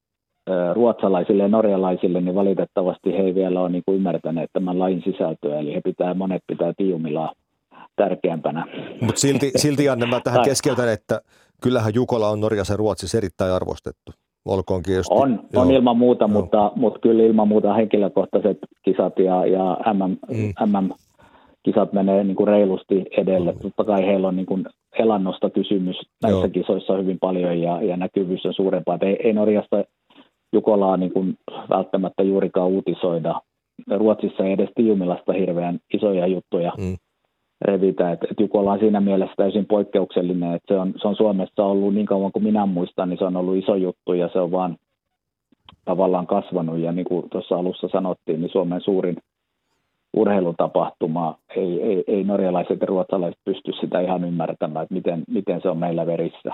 ruotsalaisille 0.73 1.43
ja 1.43 1.49
norjalaisille, 1.49 2.21
niin 2.21 2.35
valitettavasti 2.35 3.11
he 3.11 3.17
ei 3.17 3.35
vielä 3.35 3.61
ole 3.61 3.69
niin 3.69 3.83
kuin 3.85 3.95
ymmärtäneet 3.95 4.49
tämän 4.53 4.79
lain 4.79 5.01
sisältöä, 5.05 5.59
eli 5.59 5.73
he 5.73 5.81
pitää, 5.83 6.13
monet 6.13 6.41
pitää 6.47 6.73
Tiumilaa 6.77 7.33
tärkeämpänä. 7.95 8.67
Mutta 9.01 9.21
silti, 9.21 9.51
silti 9.55 9.85
Janne, 9.85 10.05
mä 10.05 10.19
tähän 10.23 10.45
keskeytän, 10.45 10.89
että 10.89 11.21
kyllähän 11.63 11.93
Jukola 11.95 12.29
on 12.29 12.39
Norjassa 12.39 12.73
ja 12.73 12.77
Ruotsissa 12.77 13.17
erittäin 13.17 13.53
arvostettu. 13.53 14.11
Olkoonkin 14.45 14.95
just, 14.95 15.09
on, 15.11 15.39
joo. 15.53 15.63
on 15.63 15.71
ilman 15.71 15.97
muuta, 15.97 16.27
mutta, 16.27 16.71
mutta 16.75 16.99
kyllä 16.99 17.23
ilman 17.23 17.47
muuta 17.47 17.73
henkilökohtaiset 17.73 18.57
kisat 18.85 19.19
ja, 19.19 19.45
ja 19.45 19.77
MM, 19.93 20.17
mm. 20.35 20.71
MM 20.71 20.89
kisat 21.63 21.93
menee 21.93 22.23
niin 22.23 22.35
kuin 22.35 22.47
reilusti 22.47 23.05
edelle. 23.17 23.53
Totta 23.61 23.83
kai 23.83 24.05
heillä 24.05 24.27
on 24.27 24.35
niin 24.35 24.45
kuin 24.45 24.65
elannosta 24.99 25.49
kysymys 25.49 26.01
näissä 26.23 26.45
Joo. 26.45 26.49
kisoissa 26.49 26.97
hyvin 26.97 27.19
paljon 27.19 27.61
ja, 27.61 27.81
ja 27.81 27.97
näkyvyys 27.97 28.45
on 28.45 28.53
suurempaa. 28.53 28.97
ei, 29.01 29.17
ei 29.23 29.33
Norjasta 29.33 29.83
Jukolaa 30.53 30.97
niin 30.97 31.13
kuin 31.13 31.37
välttämättä 31.69 32.23
juurikaan 32.23 32.67
uutisoida. 32.67 33.41
Ruotsissa 33.97 34.43
ei 34.43 34.51
edes 34.51 34.69
Tiumilasta 34.75 35.33
hirveän 35.33 35.79
isoja 35.93 36.27
juttuja 36.27 36.73
mm. 36.77 36.97
revitä. 37.61 38.11
Et, 38.11 38.19
et 38.31 38.39
Jukola 38.39 38.71
on 38.71 38.79
siinä 38.79 39.01
mielessä 39.01 39.33
täysin 39.37 39.65
poikkeuksellinen, 39.65 40.53
että 40.53 40.73
se 40.73 40.79
on, 40.79 40.93
se 41.01 41.07
on 41.07 41.15
Suomessa 41.15 41.65
ollut 41.65 41.93
niin 41.93 42.05
kauan 42.05 42.31
kuin 42.31 42.43
minä 42.43 42.65
muistan, 42.65 43.09
niin 43.09 43.17
se 43.17 43.25
on 43.25 43.37
ollut 43.37 43.57
iso 43.57 43.75
juttu 43.75 44.13
ja 44.13 44.29
se 44.33 44.39
on 44.39 44.51
vaan 44.51 44.77
tavallaan 45.85 46.27
kasvanut. 46.27 46.79
Ja 46.79 46.91
niin 46.91 47.05
kuin 47.05 47.29
tuossa 47.29 47.55
alussa 47.55 47.87
sanottiin, 47.91 48.41
niin 48.41 48.51
Suomen 48.51 48.81
suurin– 48.81 49.17
urheilutapahtuma. 50.13 51.39
Ei, 51.55 51.81
ei, 51.81 52.03
ei 52.07 52.23
norjalaiset 52.23 52.79
ja 52.81 52.87
ruotsalaiset 52.87 53.39
pysty 53.45 53.71
sitä 53.81 53.99
ihan 53.99 54.23
ymmärtämään, 54.23 54.83
että 54.83 54.95
miten, 54.95 55.23
miten 55.27 55.61
se 55.61 55.69
on 55.69 55.77
meillä 55.77 56.05
verissä. 56.05 56.49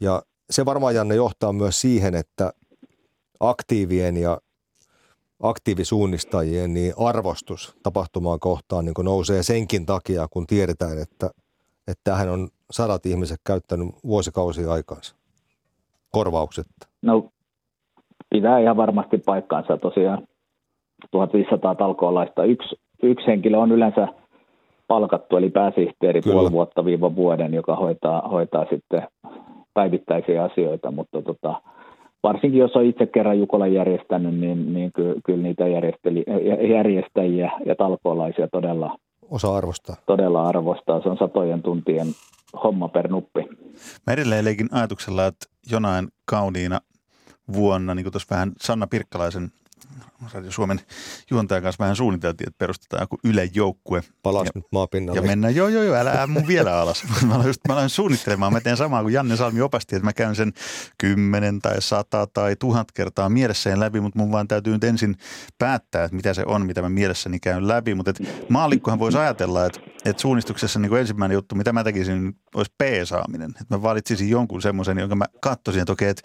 Ja 0.00 0.22
se 0.50 0.64
varmaan 0.64 0.94
Janne 0.94 1.14
johtaa 1.14 1.52
myös 1.52 1.80
siihen, 1.80 2.14
että 2.14 2.52
aktiivien 3.40 4.16
ja 4.16 4.38
aktiivisuunnistajien 5.42 6.74
niin 6.74 6.92
arvostus 6.96 7.76
tapahtumaan 7.82 8.40
kohtaan 8.40 8.84
niin 8.84 8.94
nousee 9.02 9.42
senkin 9.42 9.86
takia, 9.86 10.26
kun 10.30 10.46
tiedetään, 10.46 10.98
että, 11.02 11.30
että 11.88 12.00
tähän 12.04 12.28
on 12.28 12.48
sadat 12.70 13.06
ihmiset 13.06 13.40
käyttänyt 13.46 13.88
vuosikausia 14.04 14.72
aikansa 14.72 15.16
korvauksetta. 16.10 16.88
No 17.02 17.28
pitää 18.30 18.58
ihan 18.58 18.76
varmasti 18.76 19.18
paikkaansa 19.18 19.76
tosiaan 19.76 20.26
1500 21.10 21.74
talkoolaista. 21.74 22.44
Yksi, 22.44 22.76
yksi 23.02 23.26
henkilö 23.26 23.58
on 23.58 23.72
yleensä 23.72 24.08
palkattu, 24.88 25.36
eli 25.36 25.50
pääsihteeri 25.50 26.20
Kyllä. 26.22 26.34
puoli 26.34 26.52
vuotta 26.52 26.84
viiva 26.84 27.14
vuoden, 27.14 27.54
joka 27.54 27.76
hoitaa, 27.76 28.28
hoitaa 28.28 28.66
sitten 28.70 29.08
päivittäisiä 29.74 30.44
asioita, 30.44 30.90
mutta 30.90 31.22
tota, 31.22 31.62
varsinkin 32.22 32.60
jos 32.60 32.76
on 32.76 32.84
itse 32.84 33.06
kerran 33.06 33.38
Jukola 33.38 33.66
järjestänyt, 33.66 34.34
niin, 34.34 34.74
niin 34.74 34.92
ky, 34.92 35.14
kyllä 35.24 35.42
niitä 35.42 35.64
järjestäjiä 36.68 37.50
ja 37.66 37.74
talkoolaisia 37.74 38.48
todella 38.52 38.96
osa 39.30 39.56
arvostaa. 39.56 39.96
Todella 40.06 40.48
arvostaa. 40.48 41.02
Se 41.02 41.08
on 41.08 41.18
satojen 41.18 41.62
tuntien 41.62 42.06
homma 42.64 42.88
per 42.88 43.10
nuppi. 43.10 43.48
Mä 44.06 44.12
edelleen 44.12 44.44
leikin 44.44 44.68
ajatuksella, 44.70 45.26
että 45.26 45.46
jonain 45.70 46.08
kauniina 46.24 46.80
vuonna, 47.52 47.94
niin 47.94 48.04
kuin 48.04 48.12
tuossa 48.12 48.34
vähän 48.34 48.52
Sanna 48.60 48.86
Pirkkalaisen 48.86 49.48
Radio 50.34 50.50
Suomen 50.50 50.80
juontajan 51.30 51.62
kanssa 51.62 51.82
vähän 51.82 51.96
suunniteltiin, 51.96 52.48
että 52.48 52.58
perustetaan 52.58 53.02
joku 53.02 53.18
ylejoukkue. 53.24 54.02
Palas 54.22 54.48
nyt 54.54 54.64
maapinnalle. 54.72 55.20
Ja 55.20 55.26
mennään, 55.26 55.54
joo 55.54 55.68
joo 55.68 55.82
joo, 55.82 55.96
älä 55.96 56.26
mun 56.26 56.46
vielä 56.46 56.80
alas. 56.80 57.04
Mä 57.26 57.34
aloin, 57.34 57.46
just, 57.46 57.60
mä 57.68 57.74
aloin 57.74 57.88
suunnittelemaan, 57.88 58.52
mä 58.52 58.60
teen 58.60 58.76
samaa 58.76 59.02
kuin 59.02 59.14
Janne 59.14 59.36
Salmi 59.36 59.60
opasti, 59.60 59.96
että 59.96 60.04
mä 60.04 60.12
käyn 60.12 60.34
sen 60.34 60.52
kymmenen 60.98 61.58
tai 61.60 61.82
sata 61.82 62.26
tai 62.26 62.56
tuhat 62.56 62.92
kertaa 62.92 63.28
mielessäni 63.28 63.80
läpi, 63.80 64.00
mutta 64.00 64.18
mun 64.18 64.32
vaan 64.32 64.48
täytyy 64.48 64.72
nyt 64.72 64.84
ensin 64.84 65.16
päättää, 65.58 66.04
että 66.04 66.16
mitä 66.16 66.34
se 66.34 66.44
on, 66.46 66.66
mitä 66.66 66.82
mä 66.82 66.88
mielessäni 66.88 67.40
käyn 67.40 67.68
läpi. 67.68 67.94
Mutta 67.94 68.12
maallikkohan 68.48 68.98
voisi 68.98 69.18
ajatella, 69.18 69.66
että 69.66 69.80
että 70.04 70.22
suunnistuksessa 70.22 70.78
niin 70.78 70.88
kuin 70.88 71.00
ensimmäinen 71.00 71.34
juttu, 71.34 71.54
mitä 71.54 71.72
mä 71.72 71.84
tekisin, 71.84 72.36
olisi 72.54 72.72
peesaaminen. 72.78 73.50
Että 73.50 73.76
mä 73.76 73.82
valitsisin 73.82 74.30
jonkun 74.30 74.62
semmoisen, 74.62 74.98
jonka 74.98 75.14
mä 75.14 75.24
katsoisin, 75.40 75.82
että 75.82 75.92
okei, 75.92 76.08
että 76.08 76.22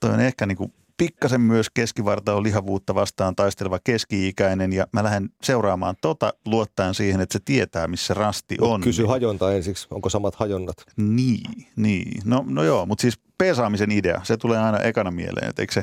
toi 0.00 0.10
on 0.10 0.20
ehkä 0.20 0.46
niin 0.46 0.56
kuin 0.56 0.72
pikkasen 0.96 1.40
myös 1.40 1.70
keskivartalon 1.70 2.42
lihavuutta 2.42 2.94
vastaan 2.94 3.36
taisteleva 3.36 3.78
keski-ikäinen 3.84 4.72
ja 4.72 4.86
mä 4.92 5.04
lähden 5.04 5.28
seuraamaan 5.42 5.94
tota 6.00 6.32
luottaen 6.46 6.94
siihen, 6.94 7.20
että 7.20 7.32
se 7.32 7.38
tietää, 7.44 7.88
missä 7.88 8.14
rasti 8.14 8.56
on. 8.60 8.80
Kysy 8.80 9.04
hajonta 9.04 9.52
ensiksi, 9.52 9.86
onko 9.90 10.08
samat 10.08 10.34
hajonnat? 10.34 10.76
Niin, 10.96 11.66
niin. 11.76 12.22
No, 12.24 12.44
no 12.48 12.62
joo, 12.62 12.86
mutta 12.86 13.02
siis 13.02 13.20
peesaamisen 13.38 13.90
idea, 13.90 14.20
se 14.22 14.36
tulee 14.36 14.58
aina 14.58 14.78
ekana 14.78 15.10
mieleen. 15.10 15.48
Että 15.48 15.62
eikö, 15.62 15.72
se, 15.72 15.82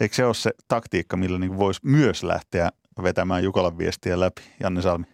eikö 0.00 0.14
se 0.14 0.24
ole 0.24 0.34
se 0.34 0.50
taktiikka, 0.68 1.16
millä 1.16 1.38
niin 1.38 1.58
voisi 1.58 1.80
myös 1.84 2.24
lähteä 2.24 2.70
vetämään 3.02 3.44
Jukolan 3.44 3.78
viestiä 3.78 4.20
läpi, 4.20 4.42
Janne 4.60 4.82
Salmi? 4.82 5.04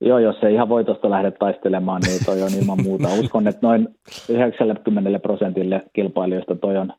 Joo, 0.00 0.18
jos 0.18 0.36
ei 0.42 0.54
ihan 0.54 0.68
voitosta 0.68 1.10
lähde 1.10 1.30
taistelemaan, 1.30 2.02
niin 2.06 2.24
toi 2.24 2.42
on 2.42 2.54
ilman 2.60 2.82
muuta. 2.82 3.08
Uskon, 3.20 3.48
että 3.48 3.66
noin 3.66 3.88
90 4.28 5.18
prosentille 5.18 5.82
kilpailijoista 5.92 6.54
toi 6.54 6.76
on 6.76 6.92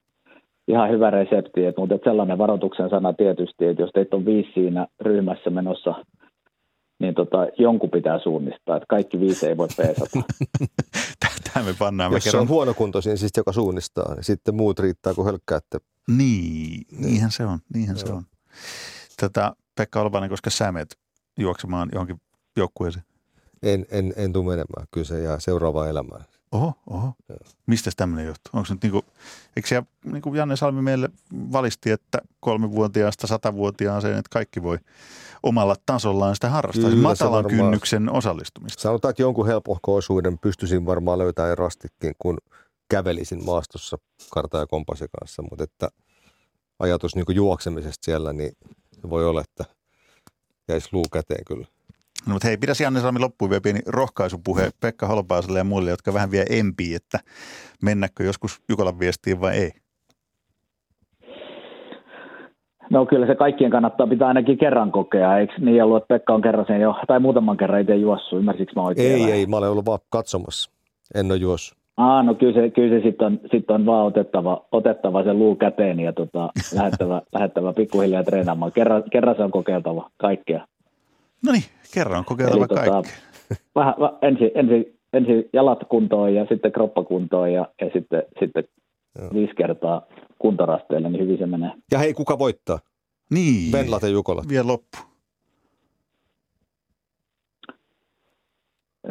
ihan 0.69 0.89
hyvä 0.89 1.09
resepti, 1.09 1.65
että, 1.65 1.81
mutta 1.81 1.95
että 1.95 2.09
sellainen 2.09 2.37
varoituksen 2.37 2.89
sana 2.89 3.13
tietysti, 3.13 3.65
että 3.65 3.81
jos 3.81 3.91
teitä 3.93 4.15
on 4.15 4.25
viisi 4.25 4.51
siinä 4.53 4.87
ryhmässä 5.01 5.49
menossa, 5.49 6.05
niin 6.99 7.15
tota, 7.15 7.47
jonkun 7.57 7.89
pitää 7.89 8.19
suunnistaa, 8.19 8.75
että 8.77 8.85
kaikki 8.89 9.19
viisi 9.19 9.47
ei 9.47 9.57
voi 9.57 9.67
peesata. 9.77 10.19
Tämä 11.53 11.65
me 11.65 11.75
pannaan. 11.79 12.13
Jos 12.13 12.23
se 12.23 12.37
on 12.37 12.49
huonokuntoisin, 12.49 13.17
siis 13.17 13.31
joka 13.37 13.51
suunnistaa, 13.51 14.15
niin 14.15 14.23
sitten 14.23 14.55
muut 14.55 14.79
riittää, 14.79 15.13
kun 15.13 15.25
hölkkäätte. 15.25 15.77
Niin, 16.17 16.85
niinhän 16.99 17.31
se 17.31 17.45
on, 17.45 17.59
niinhän 17.73 17.97
Joo. 17.97 18.07
se 18.07 18.13
on. 18.13 18.23
Tätä, 19.19 19.53
Pekka 19.77 20.01
Olvanen, 20.01 20.29
koska 20.29 20.49
sä 20.49 20.71
menet 20.71 20.97
juoksemaan 21.39 21.89
johonkin 21.93 22.21
joukkueeseen? 22.57 23.05
En, 23.63 23.85
en, 23.91 24.13
en 24.17 24.33
tule 24.33 24.45
menemään, 24.45 24.87
kyllä 24.91 25.05
se 25.05 25.21
jää 25.21 25.39
seuraavaan 25.39 25.89
elämään. 25.89 26.25
Oho, 26.51 26.73
oho. 26.89 27.13
Mistä 27.65 27.91
tämmöinen 27.97 28.25
johtuu? 28.25 28.51
Onko 28.53 28.67
nyt 28.73 28.83
niinku, 28.83 29.05
eikö 29.55 29.67
siellä, 29.67 29.87
niin 30.05 30.21
kuin 30.21 30.35
Janne 30.35 30.55
Salmi 30.55 30.81
meille 30.81 31.09
valisti, 31.33 31.91
että 31.91 32.21
kolmivuotiaasta 32.39 33.27
satavuotiaaseen, 33.27 34.17
että 34.17 34.29
kaikki 34.29 34.63
voi 34.63 34.77
omalla 35.43 35.75
tasollaan 35.85 36.35
sitä 36.35 36.49
harrastaa, 36.49 36.89
Kyllä, 36.89 37.01
matalan 37.01 37.43
varmaan, 37.43 37.55
kynnyksen 37.55 38.11
osallistumista. 38.11 38.81
Sanotaan, 38.81 39.09
että 39.09 39.21
jonkun 39.21 39.47
helpohko-osuuden 39.47 40.37
pystyisin 40.39 40.85
varmaan 40.85 41.19
löytämään 41.19 41.51
erostikin, 41.51 42.13
kun 42.19 42.37
kävelisin 42.89 43.45
maastossa 43.45 43.97
karta 44.29 44.57
ja 44.57 44.67
kompasi 44.67 45.05
kanssa, 45.19 45.41
mutta 45.41 45.63
että 45.63 45.89
ajatus 46.79 47.15
niin 47.15 47.25
juoksemisesta 47.29 48.05
siellä, 48.05 48.33
niin 48.33 48.51
voi 49.09 49.25
olla, 49.25 49.41
että 49.41 49.65
jäisi 50.67 50.89
luu 50.91 51.05
käteen 51.13 51.45
kyllä. 51.45 51.67
No, 52.27 52.33
mutta 52.33 52.47
hei, 52.47 52.57
pidä 52.57 52.73
Janne 52.83 52.99
Salmi 52.99 53.19
loppuun 53.19 53.49
vielä 53.49 53.61
pieni 53.61 53.79
rohkaisupuhe 53.87 54.69
Pekka 54.81 55.07
Holpaaselle 55.07 55.59
ja 55.59 55.63
muille, 55.63 55.89
jotka 55.89 56.13
vähän 56.13 56.31
vielä 56.31 56.45
empii, 56.49 56.95
että 56.95 57.19
mennäkö 57.83 58.23
joskus 58.23 58.61
Jukolan 58.69 58.99
viestiin 58.99 59.41
vai 59.41 59.57
ei? 59.57 59.71
No 62.89 63.05
kyllä 63.05 63.27
se 63.27 63.35
kaikkien 63.35 63.71
kannattaa 63.71 64.07
pitää 64.07 64.27
ainakin 64.27 64.57
kerran 64.57 64.91
kokea, 64.91 65.37
eikö 65.37 65.53
niin 65.59 65.83
ollut, 65.83 65.97
että 65.97 66.13
Pekka 66.13 66.33
on 66.33 66.41
kerran 66.41 66.65
sen 66.67 66.81
jo, 66.81 66.95
tai 67.07 67.19
muutaman 67.19 67.57
kerran 67.57 67.81
itse 67.81 67.95
juossut, 67.95 68.39
ymmärsikö 68.39 68.71
mä 68.75 68.81
oikein? 68.81 69.13
Ei, 69.13 69.31
ei, 69.31 69.45
mä 69.45 69.57
olen 69.57 69.69
ollut 69.69 69.85
vaan 69.85 69.99
katsomassa, 70.09 70.71
en 71.15 71.31
ole 71.31 71.35
juossut. 71.35 71.79
Ah, 71.97 72.25
no 72.25 72.33
kyllä 72.35 72.53
se, 72.53 72.69
kyllä 72.69 72.99
se 72.99 73.03
sitten 73.03 73.27
on, 73.27 73.39
sit 73.51 73.71
on 73.71 73.85
vaan 73.85 74.05
otettava, 74.05 74.65
otettava 74.71 75.23
se 75.23 75.33
luu 75.33 75.55
käteen 75.55 75.99
ja 75.99 76.13
tota, 76.13 76.49
lähettävä, 76.75 77.21
lähettävä 77.33 77.73
pikkuhiljaa 77.73 78.23
treenaamaan. 78.23 78.71
Kerran, 78.71 79.03
kerran 79.11 79.35
se 79.35 79.43
on 79.43 79.51
kokeiltava 79.51 80.09
kaikkea. 80.17 80.65
No 81.45 81.51
niin, 81.51 81.63
kerran 81.93 82.25
kokeiltava 82.25 82.59
Eli, 82.59 82.67
tota, 82.67 82.81
kaikki. 82.81 83.09
Tota, 83.49 83.61
vähän, 83.75 83.93
ensin, 84.21 84.51
ensin, 84.55 84.97
ensin 85.13 85.49
jalat 85.53 85.79
kuntoon 85.89 86.35
ja 86.35 86.45
sitten 86.49 86.71
kroppa 86.71 87.03
kuntoon 87.03 87.53
ja, 87.53 87.67
ja 87.81 87.89
sitten, 87.93 88.23
sitten 88.39 88.63
viisi 89.33 89.55
kertaa 89.55 90.01
kuntorasteille, 90.39 91.09
niin 91.09 91.23
hyvin 91.23 91.37
se 91.37 91.45
menee. 91.45 91.71
Ja 91.91 91.99
hei, 91.99 92.13
kuka 92.13 92.39
voittaa? 92.39 92.79
Niin. 93.31 93.71
Venlat 93.71 94.01
ja 94.01 94.09
Jukola. 94.09 94.43
Vielä 94.49 94.67
loppu. 94.67 94.97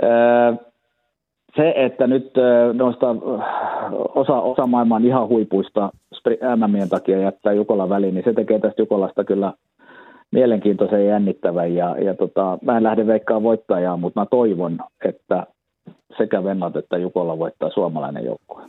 Öö, 0.03 0.53
se, 1.57 1.73
että 1.77 2.07
nyt 2.07 2.33
noista 2.73 3.07
osa, 4.15 4.41
osa 4.41 4.67
maailman 4.67 5.05
ihan 5.05 5.29
huipuista 5.29 5.91
MMien 6.57 6.89
takia 6.89 7.19
jättää 7.19 7.53
Jukola 7.53 7.89
väliin, 7.89 8.15
niin 8.15 8.25
se 8.25 8.33
tekee 8.33 8.59
tästä 8.59 8.83
Jukolasta 8.83 9.25
kyllä 9.25 9.53
mielenkiintoisen 10.31 11.05
ja 11.05 11.11
jännittävän. 11.11 11.75
Ja, 11.75 11.97
ja 11.99 12.15
tota, 12.15 12.59
mä 12.63 12.77
en 12.77 12.83
lähde 12.83 13.07
veikkaan 13.07 13.43
voittajaa, 13.43 13.97
mutta 13.97 14.21
mä 14.21 14.27
toivon, 14.27 14.79
että 15.05 15.47
sekä 16.19 16.45
Vennat 16.45 16.77
että 16.77 16.99
Jukola 16.99 17.39
voittaa 17.39 17.71
suomalainen 17.71 18.25
joukkue. 18.25 18.63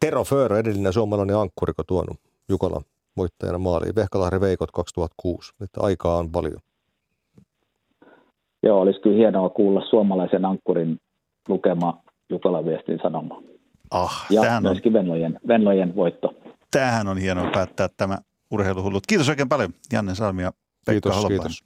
Tero 0.00 0.24
Föör, 0.24 0.52
edellinen 0.52 0.92
suomalainen 0.92 1.36
ankkuriko 1.36 1.82
tuonut 1.86 2.16
Jukola 2.48 2.80
voittajana 3.16 3.58
maaliin. 3.58 3.94
Vehkalahden 3.94 4.40
Veikot 4.40 4.70
2006. 4.70 5.52
Että 5.62 5.80
aikaa 5.80 6.16
on 6.16 6.30
paljon. 6.30 6.60
Joo, 8.62 8.80
olisi 8.80 9.00
kyllä 9.00 9.16
hienoa 9.16 9.48
kuulla 9.48 9.86
suomalaisen 9.90 10.44
ankkurin 10.44 11.00
lukema 11.48 11.98
Jukolan 12.30 12.64
viestin 12.64 12.98
sanoma. 13.02 13.42
Ah, 13.90 14.26
ja 14.30 14.60
myöskin 14.60 14.90
on... 14.90 14.94
Venlojen, 14.94 15.40
Venlojen 15.48 15.96
voitto. 15.96 16.34
Tämähän 16.70 17.08
on 17.08 17.18
hienoa 17.18 17.50
päättää 17.50 17.88
tämä 17.96 18.18
urheiluhullut. 18.50 19.06
Kiitos 19.06 19.28
oikein 19.28 19.48
paljon 19.48 19.70
Janne 19.92 20.14
Salmi 20.14 20.42
ja 20.42 20.52
Pekka 20.84 21.10
kiitos, 21.10 21.26
kiitos. 21.26 21.64